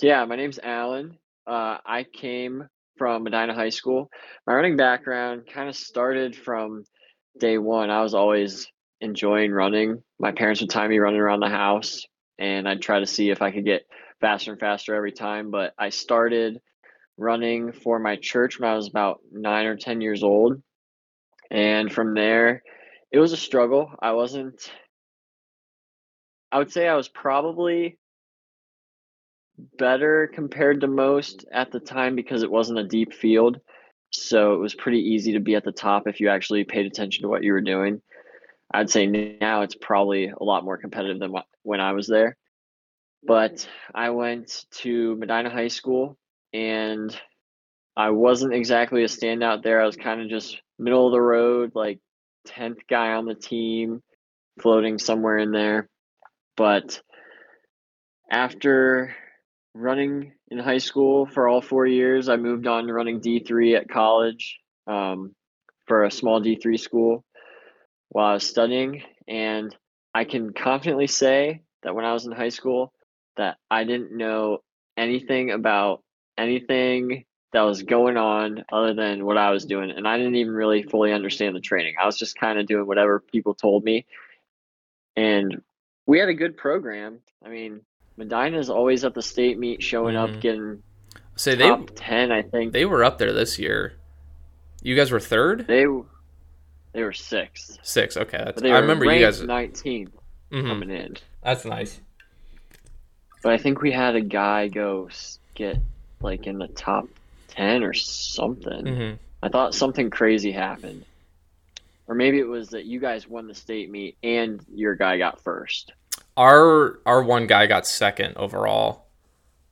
Yeah, 0.00 0.24
my 0.26 0.36
name's 0.36 0.58
Alan. 0.62 1.18
Uh, 1.46 1.78
I 1.86 2.04
came 2.04 2.68
from 2.96 3.22
Medina 3.22 3.54
High 3.54 3.70
School. 3.70 4.10
My 4.46 4.54
running 4.54 4.76
background 4.76 5.44
kind 5.52 5.68
of 5.68 5.76
started 5.76 6.36
from 6.36 6.84
day 7.38 7.58
one. 7.58 7.90
I 7.90 8.02
was 8.02 8.14
always 8.14 8.68
enjoying 9.00 9.52
running. 9.52 10.02
My 10.18 10.32
parents 10.32 10.60
would 10.60 10.70
time 10.70 10.90
me 10.90 10.98
running 10.98 11.20
around 11.20 11.40
the 11.40 11.48
house, 11.48 12.04
and 12.38 12.68
I'd 12.68 12.82
try 12.82 13.00
to 13.00 13.06
see 13.06 13.30
if 13.30 13.40
I 13.40 13.50
could 13.50 13.64
get 13.64 13.86
faster 14.20 14.52
and 14.52 14.60
faster 14.60 14.94
every 14.94 15.12
time. 15.12 15.50
But 15.50 15.74
I 15.78 15.90
started 15.90 16.60
running 17.16 17.72
for 17.72 17.98
my 17.98 18.16
church 18.16 18.58
when 18.58 18.70
I 18.70 18.74
was 18.74 18.88
about 18.88 19.20
nine 19.32 19.66
or 19.66 19.76
10 19.76 20.00
years 20.00 20.22
old. 20.22 20.62
And 21.50 21.92
from 21.92 22.14
there, 22.14 22.62
it 23.10 23.18
was 23.18 23.32
a 23.32 23.36
struggle. 23.36 23.90
I 24.00 24.12
wasn't, 24.12 24.70
I 26.52 26.58
would 26.58 26.72
say 26.72 26.86
I 26.86 26.94
was 26.94 27.08
probably 27.08 27.98
better 29.76 30.30
compared 30.32 30.80
to 30.80 30.86
most 30.86 31.44
at 31.52 31.72
the 31.72 31.80
time 31.80 32.14
because 32.14 32.42
it 32.42 32.50
wasn't 32.50 32.78
a 32.78 32.86
deep 32.86 33.12
field. 33.12 33.58
So 34.10 34.54
it 34.54 34.58
was 34.58 34.74
pretty 34.74 35.00
easy 35.00 35.32
to 35.32 35.40
be 35.40 35.54
at 35.54 35.64
the 35.64 35.72
top 35.72 36.06
if 36.06 36.20
you 36.20 36.28
actually 36.28 36.64
paid 36.64 36.86
attention 36.86 37.22
to 37.22 37.28
what 37.28 37.42
you 37.42 37.52
were 37.52 37.60
doing. 37.60 38.00
I'd 38.72 38.90
say 38.90 39.06
now 39.06 39.62
it's 39.62 39.74
probably 39.74 40.28
a 40.28 40.44
lot 40.44 40.64
more 40.64 40.78
competitive 40.78 41.18
than 41.18 41.34
when 41.62 41.80
I 41.80 41.92
was 41.92 42.06
there. 42.06 42.36
But 43.24 43.68
I 43.94 44.10
went 44.10 44.64
to 44.82 45.16
Medina 45.16 45.50
High 45.50 45.68
School 45.68 46.16
and 46.52 47.14
I 47.96 48.10
wasn't 48.10 48.54
exactly 48.54 49.02
a 49.02 49.08
standout 49.08 49.62
there. 49.62 49.82
I 49.82 49.86
was 49.86 49.96
kind 49.96 50.20
of 50.20 50.28
just 50.28 50.60
middle 50.78 51.06
of 51.06 51.12
the 51.12 51.20
road, 51.20 51.72
like 51.74 51.98
10th 52.48 52.80
guy 52.88 53.12
on 53.12 53.26
the 53.26 53.34
team, 53.34 54.02
floating 54.60 54.98
somewhere 54.98 55.38
in 55.38 55.50
there. 55.50 55.88
But 56.56 57.00
after 58.30 59.14
running 59.78 60.32
in 60.50 60.58
high 60.58 60.78
school 60.78 61.26
for 61.26 61.48
all 61.48 61.60
four 61.60 61.86
years. 61.86 62.28
I 62.28 62.36
moved 62.36 62.66
on 62.66 62.86
to 62.86 62.92
running 62.92 63.20
D3 63.20 63.76
at 63.76 63.88
college 63.88 64.58
um, 64.86 65.34
for 65.86 66.04
a 66.04 66.10
small 66.10 66.40
D3 66.40 66.78
school 66.78 67.24
while 68.08 68.26
I 68.26 68.34
was 68.34 68.46
studying. 68.46 69.02
And 69.26 69.74
I 70.14 70.24
can 70.24 70.52
confidently 70.52 71.06
say 71.06 71.62
that 71.82 71.94
when 71.94 72.04
I 72.04 72.12
was 72.12 72.26
in 72.26 72.32
high 72.32 72.48
school, 72.48 72.92
that 73.38 73.56
I 73.70 73.84
didn't 73.84 74.16
know 74.16 74.58
anything 74.96 75.50
about 75.50 76.02
anything 76.36 77.24
that 77.52 77.62
was 77.62 77.82
going 77.82 78.16
on 78.18 78.64
other 78.70 78.92
than 78.92 79.24
what 79.24 79.38
I 79.38 79.50
was 79.50 79.64
doing. 79.64 79.90
And 79.90 80.06
I 80.06 80.18
didn't 80.18 80.34
even 80.36 80.52
really 80.52 80.82
fully 80.82 81.12
understand 81.12 81.56
the 81.56 81.60
training. 81.60 81.94
I 82.00 82.04
was 82.04 82.18
just 82.18 82.36
kind 82.38 82.58
of 82.58 82.66
doing 82.66 82.86
whatever 82.86 83.20
people 83.20 83.54
told 83.54 83.84
me. 83.84 84.04
And 85.16 85.62
we 86.06 86.18
had 86.18 86.28
a 86.28 86.34
good 86.34 86.56
program. 86.56 87.20
I 87.44 87.48
mean, 87.48 87.80
Medina's 88.16 88.70
always 88.70 89.04
at 89.04 89.14
the 89.14 89.22
state 89.22 89.58
meet, 89.58 89.82
showing 89.82 90.14
Mhm. 90.14 90.34
up, 90.36 90.40
getting 90.40 90.82
Say 91.36 91.54
they 91.54 91.68
top 91.68 91.90
ten. 91.94 92.32
I 92.32 92.42
think 92.42 92.72
they 92.72 92.84
were 92.84 93.04
up 93.04 93.18
there 93.18 93.32
this 93.32 93.58
year. 93.58 93.94
You 94.82 94.94
guys 94.96 95.10
were 95.10 95.20
third, 95.20 95.66
they 95.68 95.86
they 96.92 97.02
were 97.04 97.12
sixth, 97.12 97.78
six. 97.82 98.16
Okay, 98.16 98.38
that's, 98.44 98.60
they 98.60 98.72
I 98.72 98.78
remember 98.80 99.04
you 99.04 99.20
guys. 99.24 99.40
nineteenth 99.42 100.10
mhm, 100.50 100.66
coming 100.66 100.90
in. 100.90 101.16
That's 101.42 101.64
nice. 101.64 102.00
But 103.42 103.52
I 103.52 103.58
think 103.58 103.80
we 103.80 103.92
had 103.92 104.16
a 104.16 104.20
guy 104.20 104.68
go 104.68 105.08
get 105.54 105.78
like 106.20 106.46
in 106.46 106.58
the 106.58 106.68
top 106.68 107.08
ten 107.48 107.82
or 107.84 107.94
something. 107.94 108.86
hmm 108.86 109.12
I 109.42 109.48
thought 109.48 109.74
something 109.74 110.10
crazy 110.10 110.50
happened, 110.50 111.04
or 112.08 112.14
maybe 112.16 112.38
it 112.40 112.48
was 112.48 112.70
that 112.70 112.86
you 112.86 112.98
guys 112.98 113.28
won 113.28 113.46
the 113.46 113.54
state 113.54 113.88
meet 113.90 114.16
and 114.22 114.60
your 114.74 114.96
guy 114.96 115.18
got 115.18 115.40
first. 115.40 115.92
Our 116.36 116.98
our 117.06 117.22
one 117.22 117.46
guy 117.46 117.66
got 117.66 117.86
second 117.86 118.36
overall, 118.36 119.06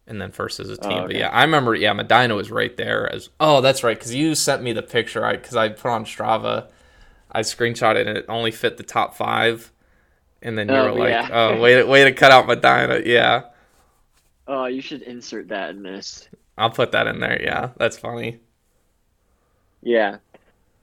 and 0.06 0.20
then 0.20 0.30
first 0.32 0.61
as 0.61 0.70
a 0.70 0.76
team. 0.76 1.04
Oh, 1.04 1.06
But 1.06 1.16
yeah, 1.16 1.28
I 1.28 1.42
remember. 1.42 1.75
Yeah, 1.75 1.92
Medina 1.92 2.35
was 2.35 2.50
right 2.50 2.76
there. 2.76 3.12
As 3.12 3.28
oh, 3.40 3.61
that's 3.61 3.82
right, 3.82 3.96
because 3.99 4.14
you 4.14 4.35
sent 4.35 4.62
me 4.62 4.73
the 4.73 4.82
picture. 4.82 5.25
I 5.25 5.32
because 5.37 5.56
I 5.56 5.68
put 5.70 5.90
on 5.90 6.04
Strava 6.04 6.68
I 7.30 7.40
screenshot 7.40 7.96
it 7.96 8.06
and 8.06 8.16
it 8.16 8.25
only 8.28 8.50
fit 8.50 8.76
the 8.76 8.82
top 8.82 9.14
five, 9.16 9.73
and 10.42 10.56
then 10.56 10.70
you 10.70 10.75
Oh, 10.75 10.85
were 10.85 10.92
like, 10.92 11.11
yeah. 11.11 11.28
"Oh, 11.30 11.61
way 11.61 11.75
to 11.76 11.85
way 11.85 12.04
to 12.04 12.12
cut 12.12 12.32
out 12.32 12.46
Medina." 12.46 13.00
Yeah, 13.04 13.42
Oh, 14.46 14.66
you 14.66 14.80
should 14.80 15.02
insert 15.02 15.48
that 15.48 15.70
in 15.70 15.82
this. 15.82 16.28
I'll 16.56 16.70
put 16.70 16.92
that 16.92 17.06
in 17.06 17.20
there. 17.20 17.40
Yeah, 17.42 17.70
that's 17.76 17.98
funny. 17.98 18.40
Yeah. 19.82 20.18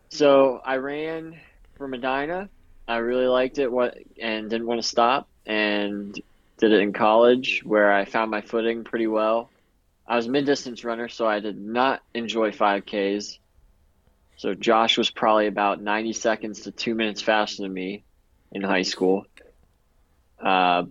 So 0.10 0.62
I 0.64 0.78
ran 0.78 1.40
for 1.76 1.88
Medina. 1.88 2.50
I 2.88 2.98
really 2.98 3.28
liked 3.28 3.58
it 3.58 3.72
what 3.72 3.98
and 4.22 4.50
didn't 4.50 4.68
want 4.68 4.82
to 4.82 4.88
stop 4.88 5.28
and 5.46 6.14
did 6.58 6.72
it 6.72 6.82
in 6.82 6.94
college 6.94 7.62
where 7.64 7.92
I 7.92 8.06
found 8.06 8.32
my 8.32 8.42
footing 8.42 8.84
pretty 8.84 9.08
well. 9.08 9.50
I 10.06 10.18
was 10.18 10.28
a 10.28 10.30
mid-distance 10.30 10.84
runner, 10.84 11.08
so 11.08 11.26
I 11.26 11.40
did 11.40 11.58
not 11.58 12.02
enjoy 12.14 12.52
5Ks. 12.52 13.38
So 14.36 14.54
Josh 14.54 14.98
was 14.98 15.10
probably 15.10 15.48
about 15.48 15.82
90 15.82 16.14
seconds 16.14 16.62
to 16.62 16.72
2 16.72 16.94
minutes 16.94 17.22
faster 17.22 17.64
than 17.64 17.74
me 17.74 18.04
in 18.52 18.62
high 18.62 18.82
school. 18.82 19.26
Uh, 20.40 20.84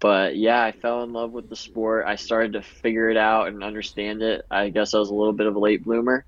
but 0.00 0.36
yeah, 0.36 0.62
I 0.62 0.72
fell 0.72 1.02
in 1.02 1.12
love 1.12 1.32
with 1.32 1.48
the 1.48 1.56
sport. 1.56 2.04
I 2.06 2.16
started 2.16 2.52
to 2.54 2.62
figure 2.62 3.10
it 3.10 3.16
out 3.16 3.48
and 3.48 3.62
understand 3.64 4.22
it. 4.22 4.44
I 4.50 4.68
guess 4.68 4.94
I 4.94 4.98
was 4.98 5.10
a 5.10 5.14
little 5.14 5.32
bit 5.32 5.46
of 5.46 5.56
a 5.56 5.58
late 5.58 5.84
bloomer. 5.84 6.24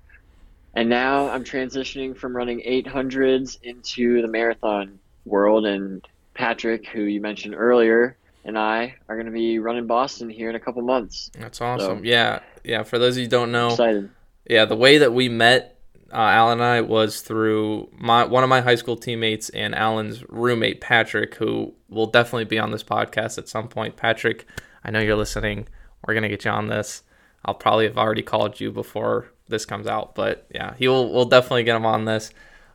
And 0.73 0.89
now 0.89 1.29
I'm 1.29 1.43
transitioning 1.43 2.15
from 2.15 2.35
running 2.35 2.61
800s 2.61 3.57
into 3.63 4.21
the 4.21 4.27
marathon 4.27 4.99
world. 5.25 5.65
And 5.65 6.05
Patrick, 6.33 6.87
who 6.87 7.01
you 7.01 7.19
mentioned 7.21 7.55
earlier, 7.55 8.15
and 8.45 8.57
I 8.57 8.95
are 9.07 9.15
going 9.15 9.25
to 9.25 9.31
be 9.31 9.59
running 9.59 9.85
Boston 9.87 10.29
here 10.29 10.49
in 10.49 10.55
a 10.55 10.59
couple 10.59 10.81
months. 10.81 11.29
That's 11.37 11.61
awesome. 11.61 11.99
So- 11.99 12.03
yeah, 12.03 12.39
yeah. 12.63 12.83
For 12.83 12.99
those 12.99 13.15
of 13.15 13.19
you 13.19 13.25
who 13.25 13.29
don't 13.29 13.51
know, 13.51 13.69
Excited. 13.69 14.09
yeah, 14.49 14.65
the 14.65 14.75
way 14.75 14.97
that 14.99 15.13
we 15.13 15.29
met, 15.29 15.70
uh, 16.13 16.17
Alan 16.17 16.59
and 16.59 16.63
I, 16.63 16.81
was 16.81 17.21
through 17.21 17.89
my 17.97 18.23
one 18.25 18.43
of 18.43 18.49
my 18.49 18.61
high 18.61 18.75
school 18.75 18.95
teammates 18.95 19.49
and 19.49 19.73
Alan's 19.75 20.23
roommate 20.29 20.81
Patrick, 20.81 21.35
who 21.35 21.73
will 21.89 22.07
definitely 22.07 22.45
be 22.45 22.59
on 22.59 22.71
this 22.71 22.83
podcast 22.83 23.37
at 23.37 23.47
some 23.47 23.67
point. 23.67 23.95
Patrick, 23.95 24.45
I 24.83 24.91
know 24.91 24.99
you're 24.99 25.15
listening. 25.15 25.67
We're 26.05 26.13
gonna 26.13 26.29
get 26.29 26.45
you 26.45 26.51
on 26.51 26.67
this. 26.67 27.03
I'll 27.45 27.55
probably 27.55 27.85
have 27.85 27.97
already 27.97 28.21
called 28.21 28.59
you 28.59 28.71
before 28.71 29.31
this 29.47 29.65
comes 29.65 29.87
out, 29.87 30.15
but 30.15 30.45
yeah, 30.53 30.75
he 30.77 30.87
will. 30.87 31.11
We'll 31.13 31.25
definitely 31.25 31.63
get 31.63 31.75
him 31.75 31.85
on 31.85 32.05
this. 32.05 32.31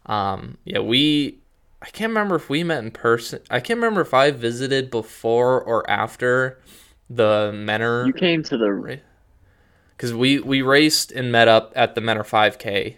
Um, 0.06 0.58
yeah, 0.64 0.80
we. 0.80 1.40
I 1.82 1.90
can't 1.90 2.10
remember 2.10 2.36
if 2.36 2.48
we 2.48 2.64
met 2.64 2.82
in 2.82 2.90
person. 2.90 3.40
I 3.50 3.60
can't 3.60 3.78
remember 3.78 4.00
if 4.00 4.14
I 4.14 4.30
visited 4.30 4.90
before 4.90 5.62
or 5.62 5.88
after 5.90 6.58
the 7.10 7.52
Menor 7.54 8.06
You 8.06 8.12
came 8.12 8.42
to 8.44 8.56
the 8.56 9.00
because 9.96 10.12
we 10.12 10.40
we 10.40 10.62
raced 10.62 11.12
and 11.12 11.32
met 11.32 11.48
up 11.48 11.72
at 11.74 11.94
the 11.94 12.00
Menor 12.00 12.20
5K, 12.20 12.96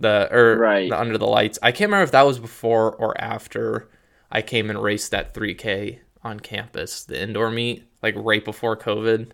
the 0.00 0.28
or 0.32 0.56
Right. 0.56 0.88
the 0.90 0.98
under 0.98 1.18
the 1.18 1.26
lights. 1.26 1.58
I 1.62 1.72
can't 1.72 1.88
remember 1.88 2.04
if 2.04 2.12
that 2.12 2.26
was 2.26 2.38
before 2.38 2.94
or 2.94 3.18
after 3.20 3.88
I 4.30 4.42
came 4.42 4.70
and 4.70 4.82
raced 4.82 5.10
that 5.10 5.34
3K 5.34 6.00
on 6.22 6.40
campus, 6.40 7.04
the 7.04 7.20
indoor 7.20 7.50
meet, 7.50 7.84
like 8.02 8.14
right 8.16 8.44
before 8.44 8.76
COVID. 8.76 9.30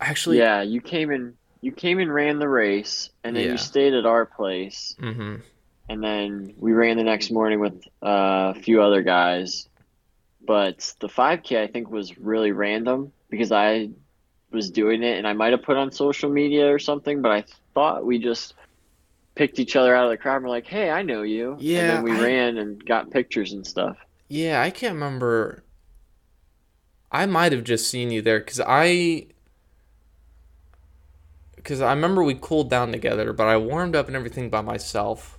Actually, 0.00 0.38
yeah. 0.38 0.62
You 0.62 0.80
came 0.80 1.10
in. 1.10 1.34
You 1.62 1.72
came 1.72 1.98
and 1.98 2.12
ran 2.12 2.38
the 2.38 2.48
race, 2.48 3.10
and 3.22 3.36
then 3.36 3.44
Yeah. 3.44 3.50
you 3.52 3.58
stayed 3.58 3.92
at 3.92 4.06
our 4.06 4.24
place, 4.24 4.94
hmm 4.98 5.36
and 5.90 6.02
then 6.04 6.54
we 6.56 6.72
ran 6.72 6.96
the 6.96 7.02
next 7.02 7.32
morning 7.32 7.58
with 7.58 7.74
uh, 8.00 8.54
a 8.56 8.60
few 8.60 8.80
other 8.80 9.02
guys. 9.02 9.68
But 10.46 10.94
the 11.00 11.08
5K 11.08 11.60
I 11.60 11.66
think 11.66 11.90
was 11.90 12.16
really 12.16 12.52
random 12.52 13.12
because 13.28 13.50
I 13.52 13.90
was 14.52 14.70
doing 14.70 15.02
it, 15.02 15.18
and 15.18 15.26
I 15.26 15.32
might 15.32 15.52
have 15.52 15.62
put 15.62 15.76
on 15.76 15.90
social 15.92 16.30
media 16.30 16.72
or 16.72 16.78
something, 16.78 17.20
but 17.22 17.30
I 17.32 17.44
thought 17.74 18.06
we 18.06 18.18
just 18.18 18.54
picked 19.40 19.58
each 19.58 19.74
other 19.74 19.94
out 19.96 20.04
of 20.04 20.10
the 20.10 20.18
crowd 20.18 20.36
and 20.36 20.44
were 20.44 20.50
like, 20.50 20.66
"Hey, 20.66 20.90
I 20.90 21.00
know 21.00 21.22
you." 21.22 21.52
and 21.52 21.62
Yeah, 21.62 21.86
then 21.94 22.02
we 22.02 22.12
I- 22.12 22.20
ran 22.20 22.58
and 22.58 22.84
got 22.84 23.10
pictures 23.10 23.52
and 23.54 23.66
stuff. 23.66 23.96
Yeah, 24.28 24.60
I 24.60 24.68
can't 24.68 24.92
remember. 24.94 25.62
I 27.10 27.24
might 27.24 27.52
have 27.52 27.64
just 27.64 27.88
seen 27.88 28.10
you 28.10 28.20
there 28.20 28.38
because 28.40 28.60
I. 28.60 29.26
Because 31.56 31.80
I 31.80 31.90
remember 31.92 32.22
we 32.22 32.34
cooled 32.34 32.68
down 32.68 32.92
together, 32.92 33.32
but 33.32 33.46
I 33.46 33.56
warmed 33.56 33.96
up 33.96 34.08
and 34.08 34.16
everything 34.16 34.50
by 34.50 34.60
myself. 34.60 35.38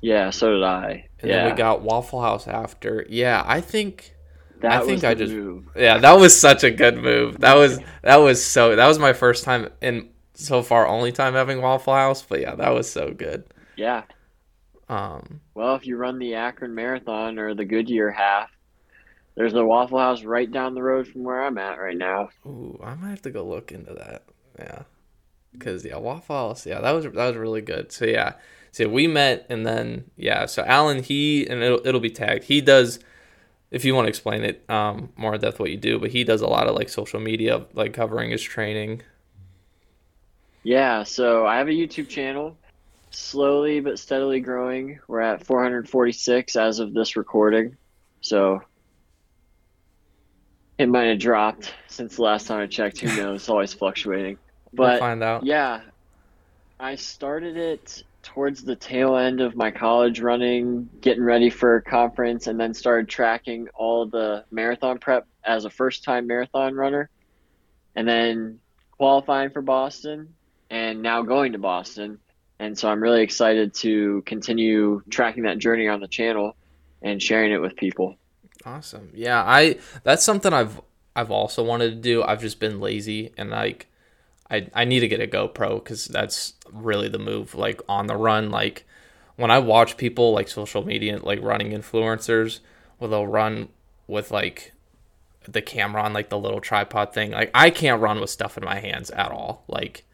Yeah, 0.00 0.30
so 0.30 0.52
did 0.54 0.62
I. 0.62 1.08
And 1.20 1.28
yeah, 1.30 1.42
then 1.44 1.52
we 1.52 1.56
got 1.58 1.82
Waffle 1.82 2.22
House 2.22 2.46
after. 2.46 3.04
Yeah, 3.08 3.42
I 3.44 3.60
think 3.60 4.14
that 4.60 4.70
I 4.72 4.78
was 4.78 4.86
think 4.88 5.02
I 5.04 5.14
just- 5.14 5.32
move. 5.32 5.64
yeah, 5.76 5.98
that 5.98 6.12
was 6.18 6.38
such 6.38 6.62
a 6.62 6.70
good 6.70 6.96
move. 6.98 7.40
That 7.40 7.54
was 7.54 7.80
that 8.02 8.16
was 8.16 8.44
so 8.44 8.76
that 8.76 8.86
was 8.86 8.98
my 9.00 9.12
first 9.12 9.42
time 9.44 9.70
and 9.82 10.08
so 10.38 10.62
far 10.62 10.86
only 10.86 11.12
time 11.12 11.34
having 11.34 11.60
Waffle 11.60 11.94
House, 11.94 12.22
but 12.22 12.40
yeah, 12.40 12.54
that 12.54 12.70
was 12.70 12.90
so 12.90 13.12
good. 13.12 13.44
Yeah. 13.76 14.04
Um 14.88 15.40
Well, 15.54 15.74
if 15.74 15.86
you 15.86 15.96
run 15.96 16.18
the 16.18 16.34
Akron 16.34 16.74
Marathon 16.74 17.38
or 17.38 17.54
the 17.54 17.64
Goodyear 17.64 18.10
half, 18.10 18.50
there's 19.34 19.54
a 19.54 19.64
Waffle 19.64 19.98
House 19.98 20.24
right 20.24 20.50
down 20.50 20.74
the 20.74 20.82
road 20.82 21.08
from 21.08 21.22
where 21.24 21.42
I'm 21.44 21.58
at 21.58 21.78
right 21.78 21.96
now. 21.96 22.30
ooh, 22.46 22.80
I 22.82 22.94
might 22.94 23.10
have 23.10 23.22
to 23.22 23.30
go 23.30 23.44
look 23.44 23.72
into 23.72 23.94
that. 23.94 24.24
Yeah. 24.58 24.82
Cuz 25.58 25.84
yeah, 25.84 25.96
Waffle 25.98 26.36
House, 26.36 26.66
yeah, 26.66 26.80
that 26.80 26.92
was 26.92 27.04
that 27.04 27.14
was 27.14 27.36
really 27.36 27.60
good. 27.62 27.92
So 27.92 28.04
yeah. 28.06 28.34
So 28.72 28.88
we 28.88 29.06
met 29.06 29.46
and 29.48 29.66
then 29.66 30.10
yeah, 30.16 30.46
so 30.46 30.62
Alan 30.64 31.02
he 31.02 31.46
and 31.46 31.62
it'll 31.62 31.86
it'll 31.86 32.00
be 32.00 32.10
tagged. 32.10 32.44
He 32.44 32.60
does 32.60 32.98
if 33.70 33.84
you 33.84 33.94
want 33.94 34.06
to 34.06 34.10
explain 34.10 34.44
it 34.44 34.64
um 34.70 35.10
more 35.16 35.34
in 35.34 35.40
depth 35.40 35.60
what 35.60 35.70
you 35.70 35.76
do, 35.76 35.98
but 35.98 36.10
he 36.10 36.24
does 36.24 36.40
a 36.42 36.46
lot 36.46 36.68
of 36.68 36.74
like 36.74 36.88
social 36.88 37.20
media 37.20 37.66
like 37.74 37.92
covering 37.92 38.30
his 38.30 38.42
training. 38.42 39.02
Yeah, 40.62 41.02
so 41.04 41.46
I 41.46 41.58
have 41.58 41.68
a 41.68 41.72
YouTube 41.72 42.08
channel, 42.08 42.56
slowly 43.10 43.80
but 43.80 43.98
steadily 43.98 44.40
growing. 44.40 44.98
We're 45.08 45.20
at 45.20 45.44
446 45.44 46.56
as 46.56 46.78
of 46.78 46.92
this 46.92 47.16
recording. 47.16 47.76
So 48.20 48.62
it 50.76 50.88
might 50.88 51.04
have 51.04 51.18
dropped 51.18 51.74
since 51.86 52.16
the 52.16 52.22
last 52.22 52.46
time 52.46 52.60
I 52.60 52.66
checked. 52.66 53.00
Who 53.00 53.16
knows? 53.16 53.42
It's 53.42 53.48
always 53.48 53.72
fluctuating. 53.72 54.38
We'll 54.72 54.88
But 54.88 54.98
find 55.00 55.22
out. 55.22 55.44
Yeah, 55.44 55.80
I 56.78 56.96
started 56.96 57.56
it 57.56 58.04
towards 58.22 58.62
the 58.62 58.76
tail 58.76 59.16
end 59.16 59.40
of 59.40 59.56
my 59.56 59.70
college 59.70 60.20
running, 60.20 60.88
getting 61.00 61.22
ready 61.22 61.50
for 61.50 61.76
a 61.76 61.82
conference, 61.82 62.46
and 62.46 62.60
then 62.60 62.74
started 62.74 63.08
tracking 63.08 63.68
all 63.74 64.06
the 64.06 64.44
marathon 64.50 64.98
prep 64.98 65.26
as 65.44 65.64
a 65.64 65.70
first 65.70 66.04
time 66.04 66.26
marathon 66.26 66.74
runner, 66.74 67.08
and 67.96 68.06
then 68.06 68.60
qualifying 68.98 69.50
for 69.50 69.62
Boston, 69.62 70.34
and 70.70 71.02
now 71.02 71.22
going 71.22 71.52
to 71.52 71.58
Boston. 71.58 72.18
And 72.58 72.76
so 72.76 72.88
I'm 72.88 73.02
really 73.02 73.22
excited 73.22 73.74
to 73.74 74.22
continue 74.26 75.02
tracking 75.10 75.44
that 75.44 75.58
journey 75.58 75.88
on 75.88 76.00
the 76.00 76.08
channel 76.08 76.56
and 77.02 77.22
sharing 77.22 77.52
it 77.52 77.60
with 77.60 77.76
people. 77.76 78.16
Awesome. 78.64 79.10
Yeah, 79.14 79.42
I 79.42 79.78
that's 80.02 80.24
something 80.24 80.52
I've 80.52 80.80
I've 81.14 81.30
also 81.30 81.62
wanted 81.62 81.90
to 81.90 81.96
do. 81.96 82.22
I've 82.22 82.40
just 82.40 82.58
been 82.58 82.80
lazy 82.80 83.32
and 83.36 83.50
like 83.50 83.86
I 84.50 84.68
I 84.74 84.84
need 84.84 85.00
to 85.00 85.08
get 85.08 85.20
a 85.20 85.26
GoPro 85.26 85.84
cuz 85.84 86.06
that's 86.06 86.54
really 86.72 87.08
the 87.08 87.18
move 87.18 87.54
like 87.54 87.80
on 87.88 88.08
the 88.08 88.16
run 88.16 88.50
like 88.50 88.84
when 89.36 89.50
I 89.52 89.60
watch 89.60 89.96
people 89.96 90.32
like 90.32 90.48
social 90.48 90.84
media 90.84 91.18
like 91.18 91.40
running 91.40 91.70
influencers 91.70 92.58
where 92.98 93.08
they'll 93.08 93.26
run 93.26 93.68
with 94.08 94.32
like 94.32 94.72
the 95.46 95.62
camera 95.62 96.02
on 96.02 96.12
like 96.12 96.28
the 96.28 96.38
little 96.38 96.60
tripod 96.60 97.12
thing. 97.12 97.30
Like 97.30 97.50
I 97.54 97.70
can't 97.70 98.02
run 98.02 98.20
with 98.20 98.30
stuff 98.30 98.58
in 98.58 98.64
my 98.64 98.80
hands 98.80 99.10
at 99.10 99.30
all. 99.30 99.64
Like 99.68 100.04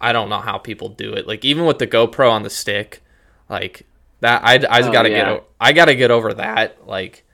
I 0.00 0.12
don't 0.12 0.28
know 0.30 0.40
how 0.40 0.58
people 0.58 0.88
do 0.88 1.12
it. 1.12 1.26
Like 1.26 1.44
even 1.44 1.66
with 1.66 1.78
the 1.78 1.86
GoPro 1.86 2.30
on 2.30 2.42
the 2.42 2.50
stick, 2.50 3.02
like 3.48 3.86
that 4.20 4.42
I 4.44 4.54
I 4.78 4.82
Oh, 4.82 4.90
got 4.90 5.02
to 5.04 5.10
get 5.10 5.28
o- 5.28 5.44
I 5.60 5.72
got 5.72 5.86
to 5.86 5.94
get 5.96 6.10
over 6.10 6.34
that 6.34 6.86
like 6.86 7.24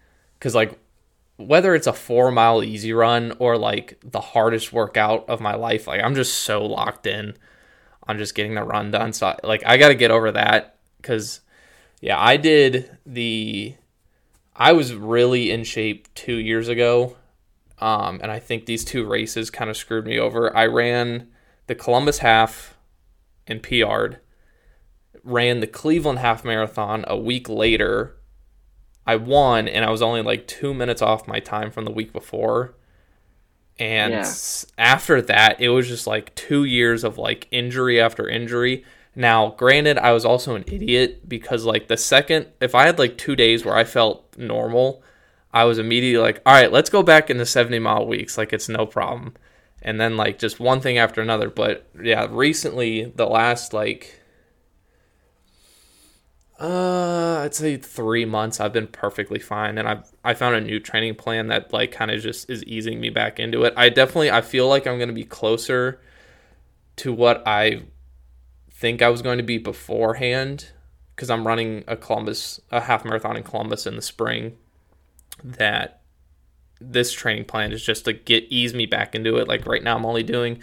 cuz 0.40 0.54
like 0.54 0.78
whether 1.37 1.75
it's 1.75 1.87
a 1.87 1.92
4 1.92 2.30
mile 2.32 2.62
easy 2.64 2.92
run 2.92 3.35
or 3.38 3.58
like 3.58 3.99
the 4.02 4.20
hardest 4.20 4.73
workout 4.73 5.28
of 5.28 5.40
my 5.40 5.54
life, 5.54 5.87
like 5.87 6.02
I'm 6.02 6.14
just 6.14 6.35
so 6.40 6.64
locked 6.64 7.06
in 7.06 7.37
on 8.08 8.18
just 8.18 8.35
getting 8.35 8.54
the 8.54 8.64
run 8.64 8.90
done. 8.90 9.12
So 9.12 9.28
I- 9.28 9.38
like 9.44 9.62
I 9.66 9.76
got 9.76 9.88
to 9.88 9.94
get 9.94 10.11
over 10.11 10.32
that 10.32 10.76
cuz 11.02 11.40
yeah, 12.00 12.18
I 12.20 12.37
did 12.37 12.99
the 13.06 13.75
I 14.54 14.73
was 14.73 14.94
really 14.94 15.50
in 15.50 15.64
shape 15.64 16.08
2 16.14 16.37
years 16.37 16.68
ago. 16.68 17.16
Um, 17.78 18.20
and 18.23 18.32
I 18.32 18.38
think 18.38 18.66
these 18.66 18.85
two 18.85 19.04
races 19.06 19.50
kind 19.50 19.70
of 19.70 19.76
screwed 19.76 20.06
me 20.06 20.18
over. 20.18 20.54
I 20.56 20.66
ran 20.66 21.28
the 21.66 21.75
Columbus 21.75 22.18
half 22.18 22.76
and 23.46 23.62
PR'd, 23.62 24.18
ran 25.23 25.61
the 25.61 25.66
Cleveland 25.66 26.18
half 26.20 26.44
marathon 26.44 27.04
a 27.08 27.16
week 27.16 27.49
later. 27.49 28.16
I 29.06 29.16
won, 29.16 29.68
and 29.68 29.85
I 29.85 29.90
was 29.90 30.02
only 30.02 30.23
like 30.23 30.46
two 30.46 30.75
minutes 30.75 31.02
off 31.02 31.28
my 31.28 31.40
time 31.40 31.70
from 31.70 31.85
the 31.85 31.92
week 31.92 32.12
before. 32.12 32.75
And 33.78 34.12
Yeah. 34.14 34.32
after 34.78 35.20
that, 35.23 35.61
it 35.61 35.68
was 35.68 35.87
just 35.88 36.06
like 36.06 36.35
two 36.35 36.64
years 36.64 37.04
of 37.04 37.18
like 37.18 37.46
injury 37.50 38.00
after 38.00 38.28
injury. 38.28 38.85
Now, 39.14 39.54
granted, 39.56 39.99
I 39.99 40.12
was 40.12 40.25
also 40.25 40.54
an 40.54 40.64
idiot 40.66 41.28
because 41.28 41.64
like 41.64 41.88
the 41.88 41.96
second, 41.96 42.46
if 42.61 42.75
I 42.75 42.87
had 42.87 42.99
like 42.99 43.16
two 43.16 43.37
days 43.37 43.64
where 43.64 43.76
I 43.76 43.85
felt 43.85 44.37
normal, 44.37 45.02
I 45.52 45.64
was 45.64 45.78
immediately 45.78 46.23
like, 46.23 46.42
all 46.44 46.52
right, 46.52 46.70
let's 46.73 46.90
go 46.90 47.02
back 47.02 47.30
into 47.30 47.46
70 47.46 47.78
mile 47.78 48.06
weeks. 48.06 48.37
Like, 48.37 48.52
it's 48.52 48.68
no 48.68 48.85
problem. 48.87 49.35
And 49.86 49.98
then, 50.00 50.18
like, 50.18 50.38
just 50.38 50.60
one 50.60 50.82
thing 50.82 50.98
after 50.98 51.22
another. 51.22 51.48
But 51.48 51.88
yeah, 52.02 52.28
recently, 52.30 53.06
the 53.16 53.26
last, 53.26 53.72
like, 53.72 54.20
Uh, 56.58 57.40
I'd 57.44 57.54
say 57.54 57.76
three 57.76 58.24
months. 58.24 58.60
I've 58.60 58.72
been 58.72 58.86
perfectly 58.86 59.38
fine, 59.38 59.76
and 59.76 59.86
I've 59.86 60.10
I 60.24 60.32
found 60.34 60.56
a 60.56 60.60
new 60.60 60.80
training 60.80 61.14
plan 61.16 61.48
that 61.48 61.72
like 61.72 61.92
kind 61.92 62.10
of 62.10 62.22
just 62.22 62.48
is 62.48 62.64
easing 62.64 62.98
me 62.98 63.10
back 63.10 63.38
into 63.38 63.64
it. 63.64 63.74
I 63.76 63.90
definitely 63.90 64.30
I 64.30 64.40
feel 64.40 64.66
like 64.68 64.86
I'm 64.86 64.98
gonna 64.98 65.12
be 65.12 65.24
closer 65.24 66.00
to 66.96 67.12
what 67.12 67.46
I 67.46 67.82
think 68.70 69.02
I 69.02 69.08
was 69.10 69.22
going 69.22 69.38
to 69.38 69.44
be 69.44 69.58
beforehand 69.58 70.72
because 71.14 71.30
I'm 71.30 71.46
running 71.46 71.84
a 71.86 71.96
Columbus 71.96 72.60
a 72.70 72.80
half 72.82 73.04
marathon 73.04 73.36
in 73.36 73.42
Columbus 73.42 73.86
in 73.86 73.96
the 73.96 74.02
spring. 74.02 74.56
That 75.44 76.02
this 76.80 77.12
training 77.12 77.45
plan 77.45 77.73
is 77.73 77.85
just 77.85 78.04
to 78.04 78.12
get 78.12 78.45
ease 78.50 78.75
me 78.75 78.87
back 78.87 79.14
into 79.14 79.37
it. 79.37 79.49
Like 79.49 79.66
right 79.66 79.83
now, 79.83 79.97
I'm 79.97 80.06
only 80.06 80.23
doing 80.23 80.62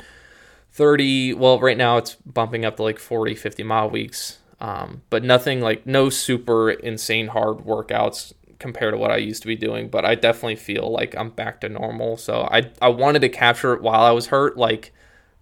30. 0.72 1.34
Well, 1.34 1.60
right 1.60 1.77
now 1.77 1.98
it's 1.98 2.15
bumping 2.15 2.65
up 2.65 2.77
to 2.77 2.84
like 2.84 3.00
40, 3.00 3.36
50 3.36 3.63
mile 3.63 3.89
weeks 3.89 4.39
um, 4.63 5.01
but 5.10 5.25
nothing 5.25 5.60
like 5.60 5.86
no 5.86 6.10
super 6.10 6.72
insane 6.72 7.27
hard 7.27 7.58
workouts 7.58 8.32
compared 8.60 8.93
to 8.93 8.98
what 8.98 9.12
I 9.12 9.17
used 9.17 9.41
to 9.41 9.48
be 9.48 9.58
doing. 9.58 9.89
But 9.89 10.05
I 10.05 10.15
definitely 10.15 10.55
feel 10.55 10.89
like 10.89 11.15
I'm 11.15 11.32
back 11.32 11.60
to 11.62 11.70
normal. 11.70 12.15
So 12.15 12.48
I 12.50 12.72
I 12.82 12.88
wanted 12.88 13.20
to 13.20 13.29
capture 13.29 13.74
it 13.74 13.82
while 13.82 14.01
I 14.01 14.12
was 14.12 14.27
hurt, 14.27 14.58
like 14.58 14.93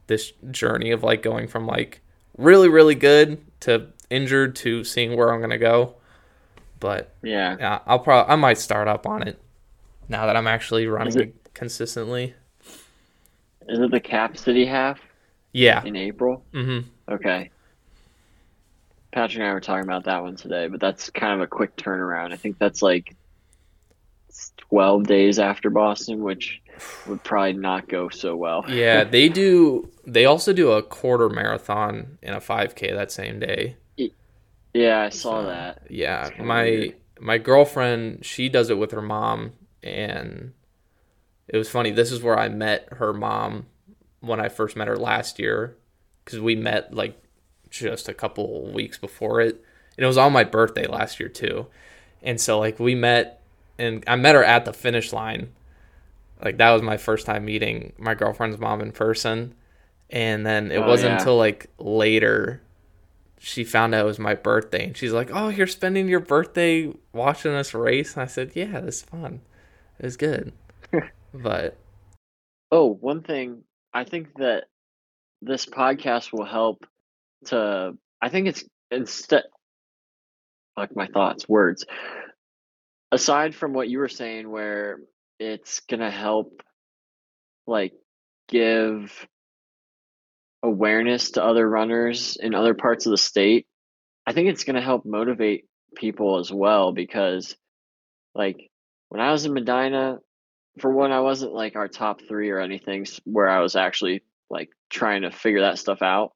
this 0.08 0.34
journey 0.50 0.90
of 0.90 1.04
like 1.04 1.22
going 1.22 1.48
from 1.48 1.68
like 1.68 2.02
really 2.36 2.68
really 2.68 2.96
good 2.96 3.40
to 3.62 3.90
injured 4.10 4.56
to 4.58 4.84
seeing 4.84 5.16
where 5.16 5.32
I'm 5.32 5.40
gonna 5.40 5.60
go. 5.60 5.96
But 6.80 7.14
yeah, 7.22 7.58
yeah, 7.60 7.80
I'll 7.86 8.00
probably 8.00 8.34
I 8.34 8.36
might 8.38 8.58
start 8.58 8.88
up 8.88 9.06
on 9.06 9.22
it 9.22 9.40
now 10.12 10.26
that 10.28 10.36
I'm 10.36 10.46
actually 10.46 10.86
running 10.86 11.20
it, 11.20 11.54
consistently. 11.54 12.36
Is 13.68 13.80
it 13.80 13.90
the 13.90 14.00
Cap 14.00 14.38
City 14.38 14.66
half? 14.66 15.00
Yeah. 15.54 15.84
In 15.84 15.96
April. 15.96 16.44
Mm-hmm. 16.54 16.88
Okay. 17.14 17.50
Patrick 19.12 19.40
and 19.40 19.50
I 19.50 19.54
were 19.54 19.62
talking 19.62 19.84
about 19.84 20.06
that 20.06 20.22
one 20.22 20.36
today, 20.36 20.68
but 20.68 20.80
that's 20.80 21.10
kind 21.10 21.34
of 21.34 21.42
a 21.42 21.48
quick 21.48 21.76
turnaround. 21.76 22.34
I 22.34 22.38
think 22.38 22.60
that's 22.60 22.82
like 22.82 23.16
12 24.70 25.04
days 25.08 25.40
after 25.40 25.70
Boston, 25.70 26.22
which 26.22 26.62
would 27.08 27.24
probably 27.24 27.54
not 27.54 27.88
go 27.88 28.10
so 28.10 28.36
well. 28.36 28.66
yeah, 28.70 29.04
they 29.06 29.30
do. 29.30 29.90
They 30.06 30.26
also 30.26 30.54
do 30.54 30.72
a 30.72 30.84
quarter 30.84 31.30
marathon 31.30 32.18
and 32.22 32.36
a 32.36 32.40
5K 32.40 32.94
that 32.94 33.12
same 33.12 33.40
day. 33.40 33.78
Yeah, 34.74 35.02
I 35.02 35.10
saw 35.10 35.42
so, 35.42 35.48
that. 35.48 35.84
Yeah, 35.90 36.30
my 36.40 36.64
weird. 36.64 36.96
my 37.20 37.38
girlfriend, 37.38 38.26
she 38.26 38.48
does 38.48 38.70
it 38.70 38.78
with 38.78 38.92
her 38.92 39.02
mom, 39.02 39.52
and 39.84 40.54
it 41.48 41.58
was 41.58 41.70
funny. 41.70 41.92
This 41.92 42.12
is 42.12 42.22
where 42.22 42.40
I 42.40 42.50
met 42.50 42.88
her 42.94 43.14
mom 43.14 43.68
when 44.20 44.40
I 44.40 44.50
first 44.50 44.76
met 44.76 44.88
her 44.88 44.98
last 44.98 45.40
year, 45.40 45.76
because 46.24 46.40
we 46.40 46.56
met 46.56 46.94
like 46.94 47.22
just 47.70 48.08
a 48.08 48.14
couple 48.14 48.72
weeks 48.72 48.98
before 48.98 49.42
it. 49.42 49.64
And 49.98 50.04
it 50.04 50.08
was 50.08 50.18
on 50.18 50.34
my 50.34 50.44
birthday 50.44 50.88
last 50.88 51.20
year 51.20 51.30
too. 51.30 51.68
And 52.22 52.40
so 52.40 52.60
like 52.60 52.80
we 52.80 52.96
met 52.96 53.42
and 53.78 54.04
I 54.08 54.16
met 54.16 54.36
her 54.36 54.44
at 54.44 54.66
the 54.66 54.74
finish 54.74 55.12
line. 55.12 55.52
Like 56.44 56.58
that 56.58 56.72
was 56.72 56.82
my 56.82 56.98
first 56.98 57.26
time 57.26 57.46
meeting 57.46 57.94
my 57.98 58.14
girlfriend's 58.14 58.60
mom 58.60 58.82
in 58.82 58.92
person. 58.92 59.56
And 60.10 60.46
then 60.46 60.72
it 60.72 60.78
oh, 60.78 60.88
wasn't 60.88 61.12
yeah. 61.12 61.18
until 61.20 61.38
like 61.38 61.68
later 61.78 62.62
she 63.44 63.64
found 63.64 63.96
out 63.96 64.02
it 64.02 64.08
was 64.08 64.20
my 64.20 64.36
birthday 64.36 64.86
and 64.86 64.96
she's 64.96 65.14
like, 65.14 65.32
"Oh, 65.34 65.50
you're 65.50 65.66
spending 65.66 66.08
your 66.08 66.20
birthday 66.20 66.94
watching 67.12 67.54
this 67.54 67.74
race?" 67.74 68.14
And 68.14 68.22
I 68.22 68.28
said, 68.28 68.52
"Yeah, 68.54 68.78
it's 68.78 69.02
fun. 69.02 69.42
It 70.02 70.06
was 70.06 70.18
good." 70.18 70.52
but 71.32 71.78
oh, 72.72 72.92
one 72.92 73.22
thing 73.22 73.64
I 73.94 74.04
think 74.04 74.30
that 74.38 74.64
this 75.44 75.68
podcast 75.68 76.34
will 76.34 76.46
help 76.46 76.88
to 77.46 77.94
I 78.20 78.30
think 78.30 78.48
it's 78.48 78.64
instead 78.90 79.44
like 80.76 80.96
my 80.96 81.06
thoughts, 81.06 81.48
words. 81.48 81.86
Aside 83.12 83.54
from 83.54 83.74
what 83.74 83.90
you 83.90 84.00
were 84.00 84.08
saying 84.08 84.50
where 84.50 85.02
it's 85.40 85.82
gonna 85.82 86.10
help 86.10 86.64
like 87.68 87.94
give 88.50 89.28
awareness 90.64 91.32
to 91.32 91.44
other 91.44 91.70
runners 91.70 92.38
in 92.42 92.56
other 92.56 92.74
parts 92.74 93.06
of 93.06 93.12
the 93.12 93.18
state, 93.18 93.68
I 94.26 94.34
think 94.34 94.50
it's 94.50 94.64
gonna 94.64 94.82
help 94.82 95.06
motivate 95.06 95.66
people 95.96 96.40
as 96.40 96.52
well 96.52 96.92
because 96.92 97.56
like 98.34 98.71
when 99.12 99.22
I 99.22 99.32
was 99.32 99.46
in 99.46 99.54
Medina, 99.54 100.20
for 100.80 100.92
one, 100.92 101.12
I 101.12 101.20
wasn't 101.20 101.54
like 101.54 101.76
our 101.76 101.88
top 101.88 102.22
three 102.28 102.50
or 102.50 102.60
anything 102.60 103.06
where 103.26 103.50
I 103.50 103.60
was 103.60 103.76
actually 103.76 104.24
like 104.50 104.70
trying 104.90 105.22
to 105.22 105.32
figure 105.32 105.62
that 105.62 105.78
stuff 105.78 106.02
out 106.02 106.34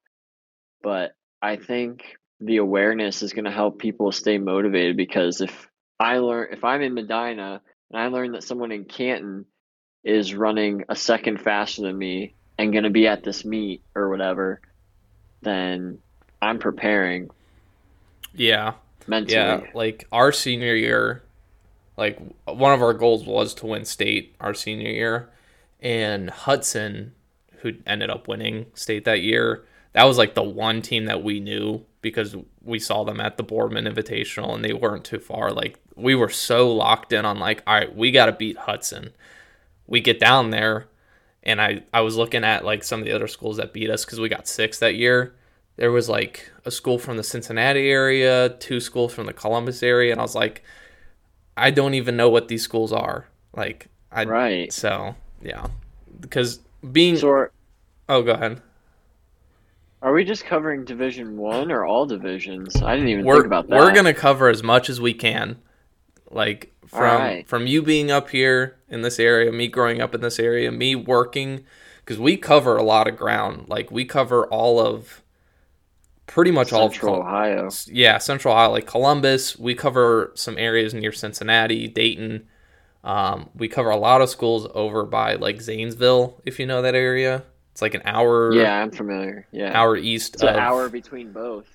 but 0.85 1.15
I 1.41 1.55
think 1.55 2.15
the 2.39 2.57
awareness 2.57 3.23
is 3.23 3.33
going 3.33 3.45
to 3.45 3.51
help 3.51 3.79
people 3.79 4.11
stay 4.11 4.38
motivated 4.38 4.95
because 4.95 5.41
if 5.41 5.67
I 5.99 6.19
learn 6.19 6.49
if 6.51 6.63
I'm 6.63 6.83
in 6.83 6.93
Medina 6.93 7.59
and 7.89 7.99
I 7.99 8.07
learn 8.09 8.33
that 8.33 8.43
someone 8.43 8.71
in 8.71 8.85
Canton 8.85 9.45
is 10.03 10.35
running 10.35 10.83
a 10.88 10.95
second 10.95 11.41
faster 11.41 11.81
than 11.81 11.97
me 11.97 12.35
and 12.59 12.71
going 12.71 12.83
to 12.83 12.91
be 12.91 13.07
at 13.07 13.23
this 13.23 13.43
meet 13.43 13.81
or 13.95 14.11
whatever, 14.11 14.61
then 15.41 15.97
I'm 16.39 16.59
preparing. 16.59 17.31
Yeah. 18.35 18.73
Mentally. 19.07 19.33
Yeah, 19.33 19.61
like 19.73 20.07
our 20.11 20.31
senior 20.31 20.75
year, 20.75 21.23
like 21.97 22.19
one 22.45 22.73
of 22.73 22.81
our 22.81 22.93
goals 22.93 23.25
was 23.25 23.53
to 23.55 23.67
win 23.67 23.86
state 23.86 24.36
our 24.39 24.53
senior 24.53 24.89
year, 24.89 25.29
and 25.79 26.29
Hudson, 26.29 27.13
who 27.60 27.73
ended 27.86 28.10
up 28.10 28.27
winning 28.27 28.67
state 28.73 29.05
that 29.05 29.21
year, 29.21 29.65
that 29.93 30.03
was 30.05 30.17
like 30.17 30.34
the 30.34 30.43
one 30.43 30.81
team 30.81 31.05
that 31.05 31.23
we 31.23 31.39
knew 31.39 31.86
because 32.01 32.36
we 32.62 32.79
saw 32.79 33.03
them 33.03 33.21
at 33.21 33.38
the 33.38 33.43
Boardman 33.43 33.86
Invitational 33.86 34.53
and 34.53 34.63
they 34.63 34.73
weren't 34.73 35.05
too 35.05 35.19
far. 35.19 35.51
Like 35.51 35.79
we 35.95 36.15
were 36.15 36.29
so 36.29 36.71
locked 36.71 37.13
in 37.13 37.25
on 37.25 37.39
like, 37.39 37.63
all 37.65 37.75
right, 37.75 37.95
we 37.95 38.12
got 38.12 38.25
to 38.25 38.31
beat 38.34 38.58
Hudson. 38.58 39.12
We 39.88 40.01
get 40.01 40.19
down 40.19 40.49
there, 40.49 40.88
and 41.43 41.62
I 41.62 41.84
I 41.93 42.01
was 42.01 42.17
looking 42.17 42.43
at 42.43 42.65
like 42.65 42.84
some 42.84 42.99
of 42.99 43.05
the 43.05 43.13
other 43.13 43.27
schools 43.27 43.58
that 43.58 43.73
beat 43.73 43.89
us 43.89 44.03
because 44.03 44.19
we 44.19 44.29
got 44.29 44.47
six 44.47 44.79
that 44.79 44.95
year. 44.95 45.36
There 45.77 45.91
was 45.91 46.10
like 46.10 46.51
a 46.65 46.71
school 46.71 46.97
from 46.97 47.17
the 47.17 47.23
Cincinnati 47.23 47.89
area, 47.89 48.49
two 48.49 48.79
schools 48.79 49.13
from 49.13 49.25
the 49.25 49.34
Columbus 49.34 49.84
area, 49.84 50.12
and 50.12 50.19
I 50.19 50.23
was 50.23 50.36
like, 50.36 50.63
I 51.58 51.72
don't 51.72 51.94
even 51.94 52.18
know 52.18 52.30
what 52.30 52.48
these 52.48 52.63
schools 52.63 52.91
are. 52.91 53.28
Like, 53.56 53.88
I 54.12 54.26
right. 54.26 54.72
So 54.72 55.15
yeah, 55.41 55.68
because 56.20 56.60
being. 56.91 57.18
So 57.18 57.48
oh, 58.10 58.22
go 58.22 58.32
ahead. 58.32 58.62
Are 60.02 60.13
we 60.13 60.24
just 60.24 60.46
covering 60.46 60.86
Division 60.86 61.36
One 61.38 61.72
or 61.72 61.86
all 61.86 62.06
divisions? 62.06 62.76
I 62.82 62.96
didn't 62.96 63.10
even 63.10 63.26
we're, 63.26 63.36
think 63.36 63.46
about 63.48 63.68
that. 63.70 63.80
We're 63.80 63.94
gonna 63.94 64.13
cover 64.13 64.50
as 64.50 64.62
much 64.62 64.89
as 64.89 65.02
we 65.02 65.13
can, 65.13 65.58
like 66.30 66.74
from 66.86 67.22
right. 67.22 67.48
from 67.48 67.68
you 67.68 67.82
being 67.82 68.12
up 68.12 68.30
here 68.30 68.78
in 68.88 69.02
this 69.02 69.20
area, 69.20 69.52
me 69.52 69.68
growing 69.68 70.02
up 70.02 70.13
in 70.13 70.22
this 70.22 70.39
area, 70.39 70.72
me 70.72 70.96
working, 70.96 71.65
because 72.00 72.20
we 72.20 72.38
cover 72.38 72.78
a 72.78 72.84
lot 72.84 73.08
of 73.08 73.18
ground. 73.18 73.68
Like 73.68 73.89
we 73.89 74.06
cover 74.06 74.46
all 74.46 74.80
of, 74.80 75.24
pretty 76.27 76.51
much 76.51 76.69
Central 76.69 77.15
all 77.15 77.21
of 77.21 77.27
Ohio. 77.27 77.69
Yeah, 77.88 78.17
Central 78.17 78.53
Ohio, 78.53 78.71
like 78.71 78.88
Columbus. 78.88 79.57
We 79.57 79.75
cover 79.75 80.31
some 80.35 80.57
areas 80.57 80.93
near 80.93 81.11
Cincinnati, 81.11 81.88
Dayton. 81.88 82.47
Um, 83.03 83.49
we 83.55 83.67
cover 83.67 83.91
a 83.91 83.97
lot 83.97 84.21
of 84.21 84.29
schools 84.29 84.67
over 84.73 85.05
by 85.05 85.35
like 85.35 85.61
Zanesville, 85.61 86.41
if 86.45 86.59
you 86.59 86.65
know 86.65 86.81
that 86.81 86.95
area. 86.95 87.43
It's 87.71 87.81
like 87.81 87.93
an 87.93 88.01
hour. 88.05 88.53
Yeah, 88.53 88.81
I'm 88.81 88.91
familiar. 88.91 89.47
Yeah, 89.51 89.77
hour 89.77 89.97
east. 89.97 90.35
It's 90.35 90.43
of, 90.43 90.49
an 90.49 90.55
hour 90.55 90.89
between 90.89 91.31
both. 91.31 91.67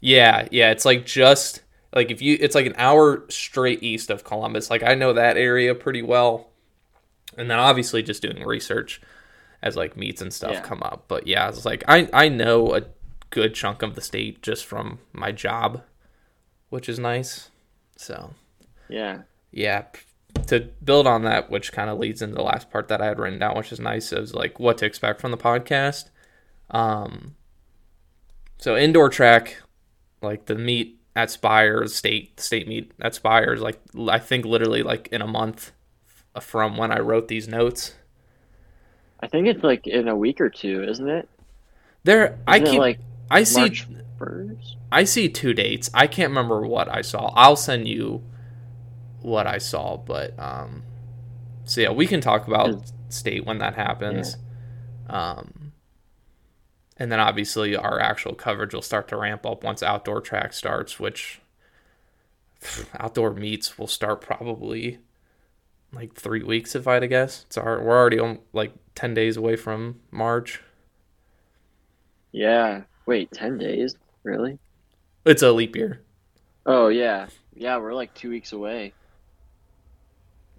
Yeah, 0.00 0.48
yeah. 0.50 0.70
It's 0.70 0.84
like 0.84 1.06
just 1.06 1.62
like 1.94 2.10
if 2.10 2.20
you, 2.20 2.36
it's 2.40 2.54
like 2.54 2.66
an 2.66 2.74
hour 2.76 3.24
straight 3.28 3.82
east 3.82 4.10
of 4.10 4.24
Columbus. 4.24 4.68
Like 4.68 4.82
I 4.82 4.94
know 4.94 5.12
that 5.12 5.36
area 5.36 5.74
pretty 5.74 6.02
well, 6.02 6.48
and 7.36 7.50
then 7.50 7.58
obviously 7.58 8.02
just 8.02 8.20
doing 8.20 8.44
research 8.44 9.00
as 9.62 9.76
like 9.76 9.96
meets 9.96 10.20
and 10.20 10.32
stuff 10.32 10.52
yeah. 10.52 10.60
come 10.60 10.82
up. 10.82 11.04
But 11.08 11.26
yeah, 11.26 11.48
it's 11.48 11.64
like 11.64 11.84
I 11.88 12.08
I 12.12 12.28
know 12.28 12.74
a 12.74 12.82
good 13.30 13.54
chunk 13.54 13.82
of 13.82 13.94
the 13.94 14.00
state 14.00 14.42
just 14.42 14.64
from 14.64 14.98
my 15.12 15.32
job, 15.32 15.82
which 16.70 16.88
is 16.88 16.98
nice. 16.98 17.50
So 17.96 18.34
yeah, 18.88 19.22
yeah, 19.50 19.84
to 20.46 20.60
build 20.84 21.06
on 21.06 21.22
that, 21.24 21.50
which 21.50 21.72
kind 21.72 21.90
of 21.90 21.98
leads 21.98 22.22
into 22.22 22.36
the 22.36 22.42
last 22.42 22.70
part 22.70 22.88
that 22.88 23.00
I 23.00 23.06
had 23.06 23.18
written 23.18 23.38
down, 23.38 23.56
which 23.56 23.72
is 23.72 23.80
nice, 23.80 24.12
is 24.12 24.34
like 24.34 24.58
what 24.58 24.78
to 24.78 24.86
expect 24.86 25.20
from 25.20 25.30
the 25.30 25.36
podcast. 25.36 26.10
Um, 26.70 27.34
so 28.58 28.76
indoor 28.76 29.08
track, 29.08 29.62
like 30.22 30.46
the 30.46 30.54
meet 30.54 31.00
at 31.16 31.30
Spires, 31.30 31.94
state 31.94 32.40
state 32.40 32.68
meet 32.68 32.92
at 33.00 33.14
Spires, 33.14 33.60
like 33.60 33.80
I 34.08 34.18
think 34.18 34.44
literally 34.44 34.82
like 34.82 35.08
in 35.08 35.22
a 35.22 35.26
month 35.26 35.72
from 36.40 36.76
when 36.76 36.92
I 36.92 37.00
wrote 37.00 37.28
these 37.28 37.48
notes. 37.48 37.94
I 39.20 39.26
think 39.26 39.48
it's 39.48 39.64
like 39.64 39.86
in 39.86 40.06
a 40.06 40.16
week 40.16 40.40
or 40.40 40.48
two, 40.48 40.84
isn't 40.84 41.08
it? 41.08 41.28
There, 42.04 42.26
isn't 42.26 42.40
I 42.46 42.60
keep 42.60 42.78
like 42.78 43.00
I 43.30 43.42
see. 43.42 43.60
March 43.60 43.86
1st? 44.18 44.74
I 44.90 45.04
see 45.04 45.28
two 45.28 45.54
dates. 45.54 45.90
I 45.94 46.06
can't 46.06 46.30
remember 46.30 46.66
what 46.66 46.88
I 46.88 47.02
saw. 47.02 47.32
I'll 47.34 47.56
send 47.56 47.88
you 47.88 48.22
what 49.20 49.46
I 49.46 49.58
saw, 49.58 49.96
but 49.96 50.38
um, 50.38 50.82
so 51.64 51.80
yeah, 51.80 51.90
we 51.90 52.06
can 52.06 52.20
talk 52.20 52.46
about 52.46 52.90
state 53.08 53.44
when 53.44 53.58
that 53.58 53.74
happens. 53.74 54.36
Yeah. 55.08 55.32
Um, 55.32 55.72
and 56.96 57.12
then 57.12 57.20
obviously 57.20 57.76
our 57.76 58.00
actual 58.00 58.34
coverage 58.34 58.74
will 58.74 58.82
start 58.82 59.08
to 59.08 59.16
ramp 59.16 59.46
up 59.46 59.62
once 59.62 59.82
outdoor 59.82 60.20
track 60.20 60.52
starts, 60.52 60.98
which 60.98 61.40
outdoor 62.98 63.32
meets 63.32 63.78
will 63.78 63.86
start 63.86 64.20
probably 64.20 64.98
like 65.92 66.14
three 66.14 66.42
weeks 66.42 66.74
if 66.74 66.86
I 66.86 66.94
had 66.94 67.00
to 67.00 67.08
guess. 67.08 67.44
It's 67.46 67.56
our, 67.56 67.82
we're 67.82 67.96
already 67.96 68.18
on 68.18 68.40
like 68.52 68.72
ten 68.94 69.14
days 69.14 69.36
away 69.36 69.56
from 69.56 70.00
March. 70.10 70.60
Yeah. 72.32 72.82
Wait, 73.08 73.32
10 73.32 73.56
days? 73.56 73.96
Really? 74.22 74.58
It's 75.24 75.40
a 75.40 75.50
leap 75.50 75.74
year. 75.74 76.02
Oh, 76.66 76.88
yeah. 76.88 77.28
Yeah, 77.54 77.78
we're 77.78 77.94
like 77.94 78.12
two 78.12 78.28
weeks 78.28 78.52
away. 78.52 78.92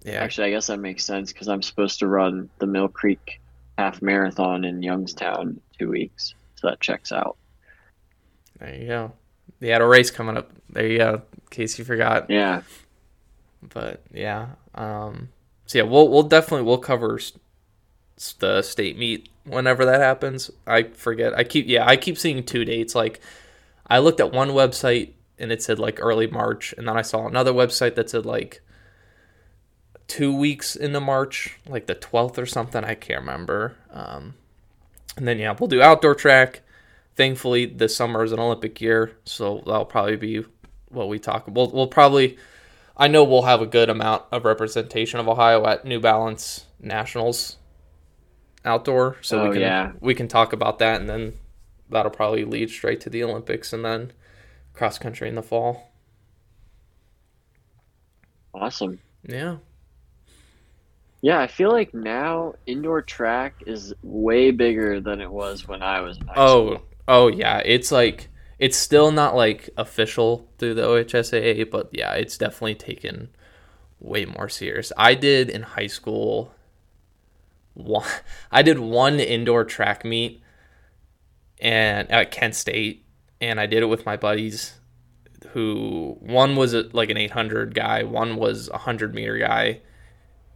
Yeah. 0.04 0.24
Actually, 0.24 0.48
I 0.48 0.50
guess 0.50 0.66
that 0.66 0.80
makes 0.80 1.06
sense 1.06 1.32
because 1.32 1.48
I'm 1.48 1.62
supposed 1.62 2.00
to 2.00 2.08
run 2.08 2.50
the 2.58 2.66
Mill 2.66 2.88
Creek 2.88 3.40
half 3.78 4.02
marathon 4.02 4.66
in 4.66 4.82
Youngstown 4.82 5.42
in 5.42 5.62
two 5.78 5.92
weeks. 5.92 6.34
So 6.56 6.70
that 6.70 6.80
checks 6.80 7.12
out. 7.12 7.38
There 8.58 8.74
you 8.74 8.88
go. 8.88 9.12
They 9.60 9.70
had 9.70 9.84
a 9.84 9.88
race 9.88 10.10
coming 10.10 10.36
up. 10.36 10.50
There 10.72 10.88
you 10.88 10.98
go. 10.98 11.14
In 11.14 11.48
case 11.52 11.78
you 11.78 11.86
forgot. 11.86 12.32
Yeah. 12.32 12.64
But 13.62 14.02
yeah. 14.12 14.48
Um. 14.74 15.30
So 15.68 15.78
yeah, 15.78 15.84
we'll 15.84 16.10
we'll 16.10 16.24
definitely 16.24 16.66
we'll 16.66 16.80
cover 16.80 17.20
the 18.40 18.62
state 18.62 18.98
meet 18.98 19.30
whenever 19.46 19.86
that 19.86 20.02
happens. 20.02 20.52
I 20.68 20.84
forget. 20.84 21.34
I 21.34 21.44
keep 21.44 21.68
yeah. 21.68 21.88
I 21.88 21.96
keep 21.96 22.18
seeing 22.18 22.44
two 22.44 22.66
dates. 22.66 22.96
Like 22.96 23.22
I 23.88 24.00
looked 24.00 24.20
at 24.20 24.34
one 24.34 24.50
website 24.50 25.14
and 25.38 25.52
it 25.52 25.64
said 25.64 25.80
like 25.80 26.00
early 26.02 26.28
March, 26.28 26.74
and 26.78 26.88
then 26.88 26.98
I 26.98 27.02
saw 27.02 27.28
another 27.28 27.54
website 27.54 27.96
that 27.96 28.10
said 28.10 28.26
like 28.26 28.62
two 30.08 30.36
weeks 30.36 30.76
into 30.76 31.00
March, 31.00 31.58
like 31.68 31.88
the 31.88 31.96
twelfth 31.96 32.38
or 32.38 32.46
something. 32.46 32.84
I 32.84 32.96
can't 32.96 33.22
remember. 33.22 33.76
Um. 33.92 34.36
And 35.18 35.28
then 35.28 35.40
yeah, 35.40 35.56
we'll 35.58 35.68
do 35.68 35.82
outdoor 35.82 36.16
track. 36.16 36.62
Thankfully, 37.16 37.66
this 37.66 37.96
summer 37.96 38.24
is 38.24 38.32
an 38.32 38.40
Olympic 38.40 38.80
year, 38.80 39.18
so 39.26 39.64
that'll 39.66 39.86
probably 39.86 40.16
be 40.16 40.46
what 40.90 41.10
we 41.10 41.20
talk. 41.20 41.46
We'll 41.48 41.72
we'll 41.72 41.88
probably. 41.88 42.38
I 42.98 43.08
know 43.08 43.24
we'll 43.24 43.44
have 43.44 43.62
a 43.62 43.66
good 43.66 43.90
amount 43.90 44.24
of 44.30 44.44
representation 44.44 45.22
of 45.22 45.30
Ohio 45.30 45.66
at 45.66 45.86
New 45.86 46.02
Balance 46.02 46.66
Nationals 46.82 47.56
outdoor, 48.66 49.18
so 49.22 49.40
Oh, 49.40 49.42
we 49.42 49.52
can 49.52 49.76
yeah. 49.80 49.94
we 50.02 50.16
can 50.16 50.28
talk 50.28 50.54
about 50.54 50.80
that, 50.80 51.02
and 51.02 51.10
then 51.10 51.34
that'll 51.90 52.12
probably 52.12 52.46
lead 52.46 52.70
straight 52.70 53.02
to 53.02 53.10
the 53.10 53.24
Olympics, 53.24 53.74
and 53.74 53.86
then 53.86 54.14
cross 54.74 55.00
country 55.00 55.30
in 55.30 55.36
the 55.36 55.44
fall. 55.44 55.92
Awesome. 58.54 59.00
Yeah, 59.28 59.58
Yeah, 61.22 61.40
I 61.40 61.48
feel 61.48 61.72
like 61.72 61.94
now 61.94 62.54
indoor 62.66 63.02
track 63.02 63.64
is 63.66 63.94
way 64.04 64.52
bigger 64.52 65.00
than 65.02 65.22
it 65.22 65.32
was 65.32 65.66
when 65.68 65.82
I 65.82 66.02
was 66.02 66.20
Oh, 66.36 66.78
school. 66.78 66.86
oh 67.08 67.28
yeah. 67.28 67.60
It's 67.66 67.92
like 67.92 68.30
it's 68.58 68.78
still 68.78 69.12
not 69.12 69.36
like 69.36 69.70
official 69.78 70.48
through 70.58 70.76
the 70.76 70.84
OHSAA, 70.84 71.64
but 71.64 71.90
yeah, 71.92 72.14
it's 72.14 72.38
definitely 72.38 72.76
taken 72.76 73.30
way 74.00 74.26
more 74.26 74.50
serious. 74.50 74.94
I 74.98 75.16
did 75.16 75.50
in 75.50 75.64
high 75.64 75.88
school. 75.88 76.54
One, 77.80 78.08
I 78.52 78.62
did 78.62 78.80
one 78.80 79.20
indoor 79.20 79.66
track 79.66 80.06
meet, 80.06 80.42
and 81.60 82.10
at 82.12 82.32
Kent 82.32 82.56
State, 82.56 83.06
and 83.42 83.60
I 83.60 83.66
did 83.66 83.84
it 83.84 83.88
with 83.88 84.06
my 84.06 84.18
buddies. 84.18 84.74
Who 85.54 86.18
one 86.20 86.56
was 86.56 86.74
a, 86.74 86.84
like 86.94 87.10
an 87.10 87.18
800 87.18 87.74
guy, 87.74 88.04
one 88.04 88.36
was 88.36 88.68
a 88.68 88.74
100 88.74 89.16
meter 89.16 89.38
guy, 89.38 89.82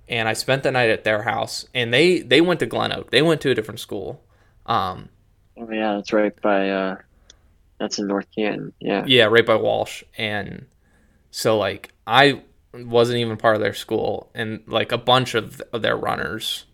and 0.07 0.27
I 0.27 0.33
spent 0.33 0.63
the 0.63 0.71
night 0.71 0.89
at 0.89 1.03
their 1.03 1.23
house. 1.23 1.65
And 1.73 1.93
they 1.93 2.19
they 2.19 2.41
went 2.41 2.59
to 2.59 2.65
Glen 2.65 2.91
Oak. 2.91 3.09
They 3.11 3.21
went 3.21 3.41
to 3.41 3.49
a 3.49 3.55
different 3.55 3.79
school. 3.79 4.23
Um, 4.65 5.09
Oh 5.57 5.69
yeah, 5.71 5.95
that's 5.95 6.13
right 6.13 6.39
by 6.41 6.69
uh 6.69 6.97
that's 7.79 7.99
in 7.99 8.07
North 8.07 8.27
Canton. 8.35 8.73
Yeah. 8.79 9.03
Yeah, 9.05 9.25
right 9.25 9.45
by 9.45 9.55
Walsh. 9.55 10.03
And 10.17 10.65
so 11.31 11.57
like 11.57 11.91
I 12.07 12.41
wasn't 12.73 13.19
even 13.19 13.37
part 13.37 13.55
of 13.55 13.61
their 13.61 13.73
school 13.73 14.31
and 14.33 14.63
like 14.67 14.91
a 14.91 14.97
bunch 14.97 15.35
of, 15.35 15.61
of 15.71 15.81
their 15.81 15.95
runners 15.95 16.65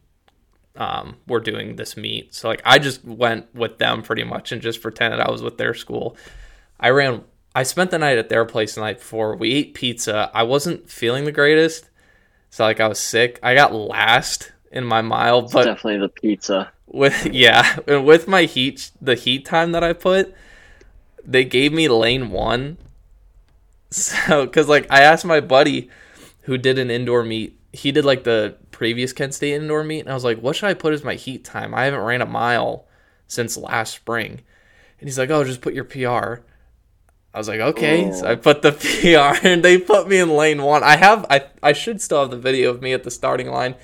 um 0.80 1.18
were 1.28 1.40
doing 1.42 1.76
this 1.76 1.96
meet. 1.98 2.34
So 2.34 2.48
like 2.48 2.62
I 2.66 2.80
just 2.80 3.04
went 3.06 3.54
with 3.54 3.78
them 3.78 4.02
pretty 4.02 4.24
much 4.24 4.52
and 4.52 4.62
just 4.62 4.82
pretended 4.82 5.20
I 5.20 5.30
was 5.30 5.44
with 5.44 5.58
their 5.60 5.74
school. 5.76 6.18
I 6.80 6.90
ran 6.90 7.24
I 7.54 7.64
spent 7.64 7.92
the 7.92 8.00
night 8.00 8.18
at 8.18 8.30
their 8.30 8.46
place 8.46 8.76
the 8.76 8.82
night 8.82 9.00
before. 9.00 9.36
We 9.36 9.54
ate 9.54 9.74
pizza. 9.74 10.32
I 10.34 10.44
wasn't 10.44 10.90
feeling 10.90 11.26
the 11.26 11.32
greatest. 11.32 11.90
So 12.50 12.64
like 12.64 12.80
I 12.80 12.88
was 12.88 13.00
sick. 13.00 13.40
I 13.44 13.54
got 13.56 13.74
last 13.74 14.54
in 14.72 14.86
my 14.86 15.02
mile, 15.02 15.40
It's 15.44 15.54
but 15.54 15.66
definitely 15.66 16.00
the 16.00 16.10
pizza. 16.10 16.72
with 16.88 17.26
yeah 17.34 17.78
and 17.88 18.06
with 18.06 18.28
my 18.28 18.44
heat 18.44 18.92
the 19.02 19.16
heat 19.16 19.46
time 19.46 19.72
that 19.74 19.84
i 19.84 19.94
put 19.94 20.34
they 21.26 21.44
gave 21.46 21.72
me 21.74 21.88
lane 21.88 22.30
one 22.32 22.78
so 23.92 24.46
because 24.46 24.68
like 24.68 24.88
i 24.92 25.02
asked 25.02 25.26
my 25.26 25.40
buddy 25.40 25.90
who 26.42 26.58
did 26.58 26.80
an 26.80 26.90
indoor 26.92 27.24
meet 27.24 27.59
he 27.74 27.92
did 27.92 28.06
like 28.06 28.24
the 28.24 28.56
previous 28.72 29.14
kent 29.14 29.34
state 29.34 29.54
indoor 29.54 29.84
meet 29.84 30.00
and 30.02 30.10
i 30.10 30.14
was 30.14 30.24
like 30.24 30.40
what 30.40 30.56
should 30.56 30.68
i 30.70 30.74
put 30.74 30.94
as 30.94 31.04
my 31.04 31.16
heat 31.16 31.44
time 31.44 31.74
i 31.74 31.86
haven't 31.86 32.00
ran 32.02 32.22
a 32.22 32.26
mile 32.26 32.88
since 33.28 33.58
last 33.58 33.94
spring 33.94 34.42
and 35.00 35.08
he's 35.08 35.18
like 35.20 35.30
oh 35.30 35.44
just 35.44 35.62
put 35.62 35.74
your 35.74 35.84
pr 35.84 36.42
I 37.32 37.38
was 37.38 37.48
like, 37.48 37.60
okay. 37.60 38.12
So 38.12 38.28
I 38.28 38.32
Oh. 38.32 38.38
put 38.38 38.64
the 38.64 38.72
PR 39.40 39.46
and 39.48 39.64
they 39.64 39.78
put 39.78 40.08
me 40.08 40.18
in 40.18 40.30
lane 40.36 40.64
one. 40.64 40.82
I 40.82 40.96
have 40.96 41.28
I 41.30 41.46
I 41.62 41.74
should 41.74 42.02
still 42.02 42.22
have 42.22 42.32
the 42.32 42.38
video 42.40 42.72
of 42.72 42.82
me 42.82 42.92
at 42.92 43.04
the 43.04 43.12
starting 43.12 43.52
line. 43.52 43.76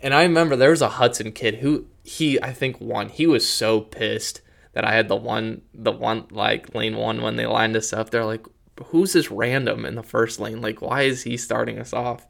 And 0.00 0.14
I 0.14 0.22
remember 0.22 0.54
there 0.54 0.70
was 0.70 0.80
a 0.80 0.90
Hudson 0.90 1.32
kid 1.32 1.56
who 1.56 1.86
he 2.04 2.40
I 2.40 2.52
think 2.52 2.80
won. 2.80 3.08
He 3.08 3.26
was 3.26 3.48
so 3.48 3.80
pissed 3.80 4.42
that 4.74 4.84
I 4.84 4.92
had 4.94 5.08
the 5.08 5.16
one 5.16 5.62
the 5.74 5.90
one 5.90 6.26
like 6.30 6.72
lane 6.72 6.94
one 6.96 7.20
when 7.20 7.34
they 7.34 7.46
lined 7.46 7.74
us 7.74 7.92
up. 7.92 8.10
They're 8.10 8.24
like, 8.24 8.46
who's 8.86 9.12
this 9.12 9.28
random 9.28 9.84
in 9.84 9.96
the 9.96 10.04
first 10.04 10.38
lane? 10.38 10.60
Like, 10.62 10.80
why 10.80 11.02
is 11.02 11.24
he 11.24 11.36
starting 11.36 11.80
us 11.80 11.92
off? 11.92 12.28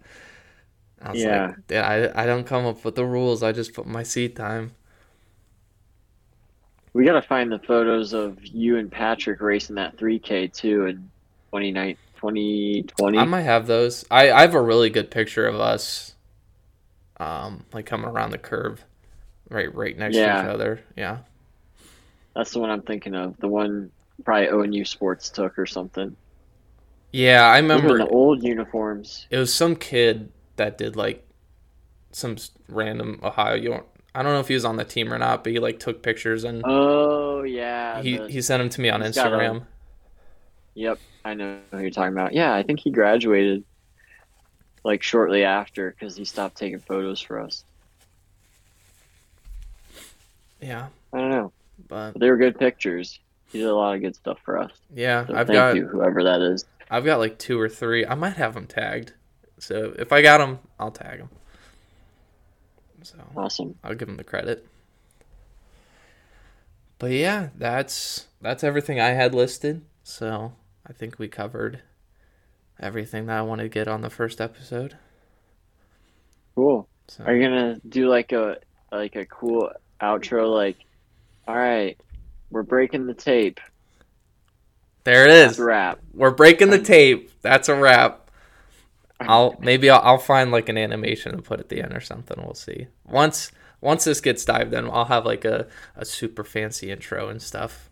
I 1.05 1.13
was 1.13 1.23
Yeah. 1.23 1.47
like, 1.49 1.57
yeah, 1.71 1.87
I 2.15 2.25
I 2.25 2.27
don't 2.27 2.47
come 2.47 2.67
up 2.67 2.85
with 2.85 2.97
the 2.97 3.07
rules. 3.07 3.43
I 3.45 3.53
just 3.53 3.75
put 3.75 3.87
my 3.87 4.03
seed 4.03 4.37
time. 4.37 4.75
We 6.93 7.05
gotta 7.05 7.23
find 7.23 7.51
the 7.51 7.59
photos 7.59 8.13
of 8.13 8.39
you 8.45 8.79
and 8.79 8.91
Patrick 8.91 9.41
racing 9.41 9.77
that 9.77 9.97
3K 9.97 10.53
too 10.53 10.87
in 10.87 11.11
29 11.51 11.97
2020. 12.17 13.19
I 13.19 13.25
might 13.25 13.43
have 13.43 13.67
those. 13.67 14.05
I, 14.11 14.31
I 14.33 14.41
have 14.43 14.55
a 14.55 14.63
really 14.63 14.91
good 14.91 15.11
picture 15.11 15.47
of 15.47 15.57
us, 15.57 16.15
um, 17.19 17.67
like 17.73 17.87
coming 17.87 18.07
around 18.09 18.31
the 18.31 18.39
curve, 18.39 18.85
right 19.51 19.73
right 19.75 19.97
next 19.99 20.21
to 20.23 20.33
each 20.33 20.45
other. 20.45 20.81
Yeah, 20.97 21.19
That's 22.35 22.53
the 22.53 22.61
one 22.61 22.71
I'm 22.71 22.83
thinking 22.83 23.15
of. 23.15 23.37
The 23.39 23.49
one 23.49 23.91
probably 24.25 24.49
ONU 24.49 24.87
Sports 24.87 25.31
took 25.31 25.59
or 25.59 25.67
something. 25.67 26.17
yeah. 27.13 27.43
I 27.47 27.59
remember 27.59 27.99
the 27.99 28.07
old 28.07 28.43
uniforms. 28.43 29.29
it 29.31 29.39
was 29.39 29.53
some 29.53 29.77
kid 29.77 30.33
that 30.57 30.79
did 30.79 30.97
like 30.97 31.27
some 32.13 32.37
random 32.69 33.21
Ohio. 33.23 33.55
You 33.55 33.69
don't, 33.71 33.87
I 34.15 34.23
don't 34.23 34.33
know 34.33 34.41
if 34.41 34.49
he 34.49 34.55
was 34.55 34.65
on 34.65 34.77
the 34.77 34.85
team 34.85 35.13
or 35.13 35.19
not, 35.19 35.43
but 35.45 35.53
he 35.53 35.59
like 35.59 35.79
took 35.81 36.03
pictures 36.03 36.45
and 36.45 36.63
Oh 36.65 37.43
yeah. 37.43 38.01
he 38.03 38.19
the- 38.19 38.29
he 38.29 38.41
sent 38.43 38.61
them 38.61 38.69
to 38.71 38.81
me 38.81 38.89
on 38.91 39.03
he's 39.03 39.17
a- 39.17 39.21
Instagram. 39.25 39.65
Yep, 40.75 40.99
I 41.25 41.35
know 41.35 41.59
who 41.71 41.79
you're 41.81 41.91
talking 41.91 42.13
about. 42.13 42.33
Yeah, 42.33 42.53
I 42.55 42.63
think 42.65 42.81
he 42.81 42.91
graduated 42.91 43.65
like 44.85 45.03
shortly 45.03 45.45
after 45.45 45.91
because 45.91 46.17
he 46.17 46.25
stopped 46.25 46.57
taking 46.57 46.79
photos 46.81 47.21
for 47.21 47.41
us. 47.41 47.65
Yeah, 50.61 50.89
I 51.13 51.19
don't 51.19 51.31
know, 51.31 51.53
but 51.89 52.13
but 52.13 52.21
they 52.21 52.31
were 52.31 52.37
good 52.37 52.59
pictures. 52.59 53.19
He 53.53 53.59
did 53.59 53.69
a 53.69 53.75
lot 53.75 53.95
of 53.95 54.01
good 54.01 54.17
stuff 54.17 54.39
for 54.45 54.59
us. 54.59 54.73
yeah, 54.93 55.27
So 55.27 55.35
I've 55.35 55.47
thank 55.47 55.57
got 55.57 55.77
you, 55.77 55.87
whoever 55.87 56.25
that 56.25 56.41
is. 56.41 56.65
I've 56.91 57.05
got 57.05 57.19
like 57.21 57.39
two 57.39 57.61
or 57.61 57.69
three. 57.69 58.05
I 58.07 58.15
might 58.15 58.35
have 58.37 58.55
them 58.55 58.67
tagged. 58.67 59.13
So 59.59 59.95
if 59.99 60.13
I 60.13 60.23
got 60.23 60.39
them, 60.39 60.59
I'll 60.79 60.91
tag 60.91 61.19
them. 61.19 61.29
So 63.03 63.19
Awesome. 63.37 63.75
I'll 63.85 63.95
give 63.95 64.09
him 64.09 64.17
the 64.17 64.25
credit. 64.25 64.67
But 66.99 67.11
yeah, 67.13 67.51
that's 67.57 68.27
that's 68.41 68.65
everything 68.65 69.01
I 69.01 69.11
had 69.11 69.35
listed. 69.35 69.83
So 70.03 70.53
I 70.87 70.93
think 70.93 71.19
we 71.19 71.29
covered 71.29 71.83
everything 72.81 73.27
that 73.27 73.39
I 73.39 73.43
wanted 73.43 73.65
to 73.65 73.69
get 73.69 73.89
on 73.89 74.01
the 74.01 74.11
first 74.11 74.41
episode. 74.41 74.97
Cool. 76.55 76.89
So 77.09 77.25
Are 77.25 77.35
you 77.35 77.43
gonna 77.47 77.81
do 77.89 78.09
like 78.09 78.33
a 78.33 78.57
like 78.91 79.17
a 79.17 79.27
cool 79.27 79.71
outro? 80.01 80.51
Like, 80.51 80.79
all 81.47 81.57
right, 81.57 81.99
we're 82.51 82.63
breaking 82.63 83.07
the 83.07 83.15
tape. 83.15 83.61
there 85.05 85.25
it 85.27 85.31
is. 85.31 85.47
That's 85.49 85.59
a 85.59 85.65
wrap. 85.65 85.99
We're 86.15 86.31
breaking 86.31 86.71
the 86.71 86.81
tape. 86.81 87.31
That's 87.43 87.69
a 87.69 87.75
wrap. 87.75 88.24
I'll 89.21 89.57
maybe 89.61 89.89
I'll, 89.91 90.01
I'll 90.03 90.19
find 90.19 90.51
like 90.51 90.69
an 90.69 90.77
animation 90.77 91.33
and 91.35 91.45
put 91.45 91.61
at 91.61 91.69
the 91.69 91.83
end 91.83 91.93
or 91.95 92.01
something. 92.01 92.37
We'll 92.43 92.55
see. 92.55 92.89
Once 93.07 93.53
once 93.81 94.05
this 94.05 94.21
gets 94.21 94.45
dived 94.45 94.73
in, 94.75 94.89
I'll 94.91 95.05
have 95.07 95.25
like 95.25 95.45
a, 95.45 95.67
a 95.97 96.05
super 96.05 96.43
fancy 96.45 96.91
intro 96.91 97.29
and 97.29 97.41
stuff 97.41 97.91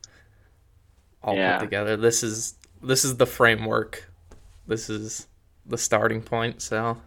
all 1.22 1.36
Yeah. 1.36 1.58
put 1.58 1.64
together. 1.64 1.96
This 1.96 2.22
is 2.22 2.54
this 2.82 3.04
is 3.04 3.16
the 3.16 3.26
framework. 3.26 4.10
This 4.66 4.90
is 4.90 5.28
the 5.66 5.78
starting 5.78 6.22
point. 6.22 6.60
So 6.62 6.98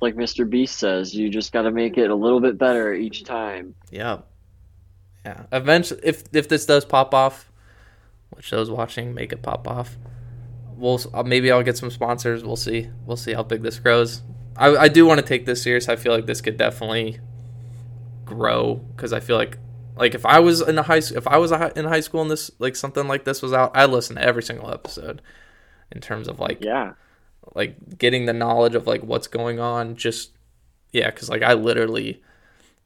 Like 0.00 0.14
Mr. 0.16 0.48
Beast 0.48 0.78
says, 0.78 1.14
you 1.14 1.28
just 1.28 1.52
got 1.52 1.62
to 1.62 1.70
make 1.70 1.98
it 1.98 2.10
a 2.10 2.14
little 2.14 2.40
bit 2.40 2.56
better 2.58 2.94
each 2.94 3.24
time. 3.24 3.74
yeah, 3.90 4.18
yeah. 5.24 5.44
Eventually, 5.52 6.00
if 6.02 6.24
if 6.32 6.48
this 6.48 6.64
does 6.66 6.84
pop 6.84 7.12
off, 7.14 7.50
which 8.30 8.50
those 8.50 8.70
watching 8.70 9.12
make 9.14 9.32
it 9.32 9.42
pop 9.42 9.66
off, 9.68 9.96
we'll 10.76 11.00
uh, 11.14 11.22
maybe 11.22 11.50
I'll 11.50 11.62
get 11.62 11.76
some 11.76 11.90
sponsors. 11.90 12.44
We'll 12.44 12.56
see. 12.56 12.90
We'll 13.04 13.16
see 13.16 13.32
how 13.32 13.42
big 13.42 13.62
this 13.62 13.78
grows. 13.78 14.22
I, 14.56 14.76
I 14.76 14.88
do 14.88 15.06
want 15.06 15.20
to 15.20 15.26
take 15.26 15.46
this 15.46 15.62
serious. 15.62 15.88
I 15.88 15.96
feel 15.96 16.12
like 16.12 16.26
this 16.26 16.40
could 16.40 16.56
definitely 16.56 17.20
grow 18.24 18.76
because 18.96 19.12
I 19.12 19.20
feel 19.20 19.36
like 19.36 19.58
like 19.96 20.14
if 20.14 20.26
I 20.26 20.40
was 20.40 20.60
in 20.60 20.78
a 20.78 20.82
high 20.82 20.98
if 20.98 21.26
I 21.26 21.38
was 21.38 21.52
in 21.52 21.84
high 21.84 22.00
school 22.00 22.22
and 22.22 22.30
this 22.30 22.50
like 22.58 22.76
something 22.76 23.06
like 23.08 23.24
this 23.24 23.42
was 23.42 23.52
out, 23.52 23.76
I'd 23.76 23.90
listen 23.90 24.16
to 24.16 24.22
every 24.22 24.42
single 24.42 24.70
episode 24.70 25.22
in 25.92 26.00
terms 26.00 26.28
of 26.28 26.40
like 26.40 26.62
yeah 26.62 26.92
like 27.54 27.98
getting 27.98 28.26
the 28.26 28.32
knowledge 28.32 28.74
of 28.74 28.86
like 28.86 29.02
what's 29.02 29.26
going 29.26 29.60
on 29.60 29.96
just 29.96 30.32
yeah 30.92 31.10
because 31.10 31.28
like 31.28 31.42
i 31.42 31.52
literally 31.52 32.22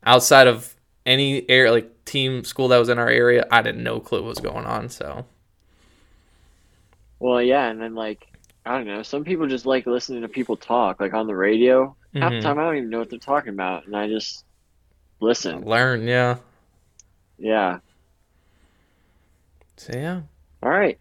outside 0.04 0.46
of 0.46 0.76
any 1.06 1.48
air 1.48 1.70
like 1.70 2.04
team 2.04 2.44
school 2.44 2.68
that 2.68 2.78
was 2.78 2.88
in 2.88 2.98
our 2.98 3.08
area 3.08 3.46
i 3.50 3.62
didn't 3.62 3.82
know 3.82 4.00
clue 4.00 4.20
what 4.20 4.28
was 4.28 4.38
going 4.38 4.66
on 4.66 4.88
so 4.88 5.24
well 7.20 7.40
yeah 7.40 7.68
and 7.68 7.80
then 7.80 7.94
like 7.94 8.26
i 8.66 8.76
don't 8.76 8.86
know 8.86 9.02
some 9.02 9.24
people 9.24 9.46
just 9.46 9.66
like 9.66 9.86
listening 9.86 10.22
to 10.22 10.28
people 10.28 10.56
talk 10.56 11.00
like 11.00 11.14
on 11.14 11.28
the 11.28 11.36
radio 11.36 11.86
mm-hmm. 11.86 12.20
half 12.20 12.30
the 12.30 12.36
mm-hmm. 12.36 12.46
time 12.46 12.58
i 12.58 12.64
don't 12.64 12.76
even 12.76 12.90
know 12.90 12.98
what 12.98 13.08
they're 13.08 13.18
talking 13.18 13.52
about 13.52 13.86
and 13.86 13.96
i 13.96 14.08
just 14.08 14.44
listen 15.20 15.64
learn 15.64 16.08
yeah 16.08 16.36
yeah 17.38 17.78
so 19.76 19.92
yeah 19.94 20.20
all 20.62 20.70
right 20.70 20.98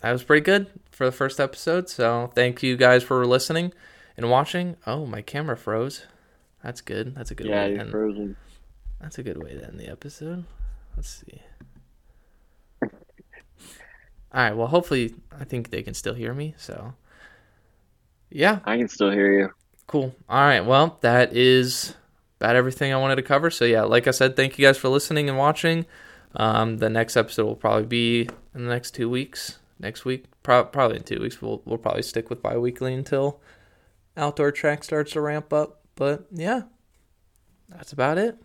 that 0.00 0.12
was 0.12 0.22
pretty 0.22 0.42
good 0.42 0.68
for 0.96 1.04
the 1.04 1.12
first 1.12 1.38
episode. 1.40 1.88
So 1.88 2.30
thank 2.34 2.62
you 2.62 2.76
guys 2.76 3.02
for 3.02 3.26
listening 3.26 3.72
and 4.16 4.30
watching. 4.30 4.76
Oh, 4.86 5.06
my 5.06 5.22
camera 5.22 5.56
froze. 5.56 6.06
That's 6.62 6.80
good. 6.80 7.14
That's 7.14 7.30
a 7.30 7.34
good 7.34 7.46
yeah, 7.46 7.66
way 7.66 7.74
to 7.74 7.80
end. 7.80 7.90
frozen. 7.90 8.36
That's 9.00 9.18
a 9.18 9.22
good 9.22 9.42
way 9.42 9.54
to 9.54 9.64
end 9.64 9.78
the 9.78 9.88
episode. 9.88 10.44
Let's 10.96 11.24
see. 11.26 11.42
All 14.36 14.42
right. 14.42 14.56
Well, 14.56 14.66
hopefully, 14.66 15.14
I 15.36 15.44
think 15.44 15.70
they 15.70 15.82
can 15.82 15.94
still 15.94 16.14
hear 16.14 16.34
me. 16.34 16.54
So, 16.58 16.92
yeah. 18.30 18.60
I 18.66 18.76
can 18.76 18.88
still 18.88 19.10
hear 19.10 19.32
you. 19.32 19.50
Cool. 19.86 20.14
All 20.28 20.40
right. 20.40 20.60
Well, 20.60 20.98
that 21.00 21.34
is 21.34 21.94
about 22.38 22.54
everything 22.54 22.92
I 22.92 22.98
wanted 22.98 23.16
to 23.16 23.22
cover. 23.22 23.50
So, 23.50 23.64
yeah, 23.64 23.82
like 23.84 24.06
I 24.06 24.10
said, 24.10 24.36
thank 24.36 24.58
you 24.58 24.66
guys 24.66 24.76
for 24.76 24.90
listening 24.90 25.30
and 25.30 25.38
watching. 25.38 25.86
Um, 26.34 26.76
the 26.76 26.90
next 26.90 27.16
episode 27.16 27.46
will 27.46 27.56
probably 27.56 27.86
be 27.86 28.28
in 28.54 28.64
the 28.64 28.70
next 28.70 28.90
two 28.90 29.08
weeks 29.08 29.58
next 29.78 30.04
week. 30.04 30.26
Pro- 30.42 30.64
probably 30.64 30.98
in 30.98 31.02
two 31.02 31.20
weeks. 31.20 31.40
We'll 31.40 31.62
we'll 31.64 31.78
probably 31.78 32.02
stick 32.02 32.30
with 32.30 32.42
biweekly 32.42 32.94
until 32.94 33.40
outdoor 34.16 34.52
track 34.52 34.84
starts 34.84 35.12
to 35.12 35.20
ramp 35.20 35.52
up. 35.52 35.80
But 35.94 36.26
yeah, 36.30 36.62
that's 37.68 37.92
about 37.92 38.18
it. 38.18 38.36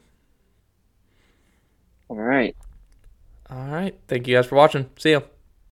All 2.08 2.18
right. 2.18 2.56
All 3.50 3.68
right. 3.68 3.98
Thank 4.08 4.28
you 4.28 4.36
guys 4.36 4.46
for 4.46 4.56
watching. 4.56 4.90
See 4.98 5.12
ya. 5.12 5.22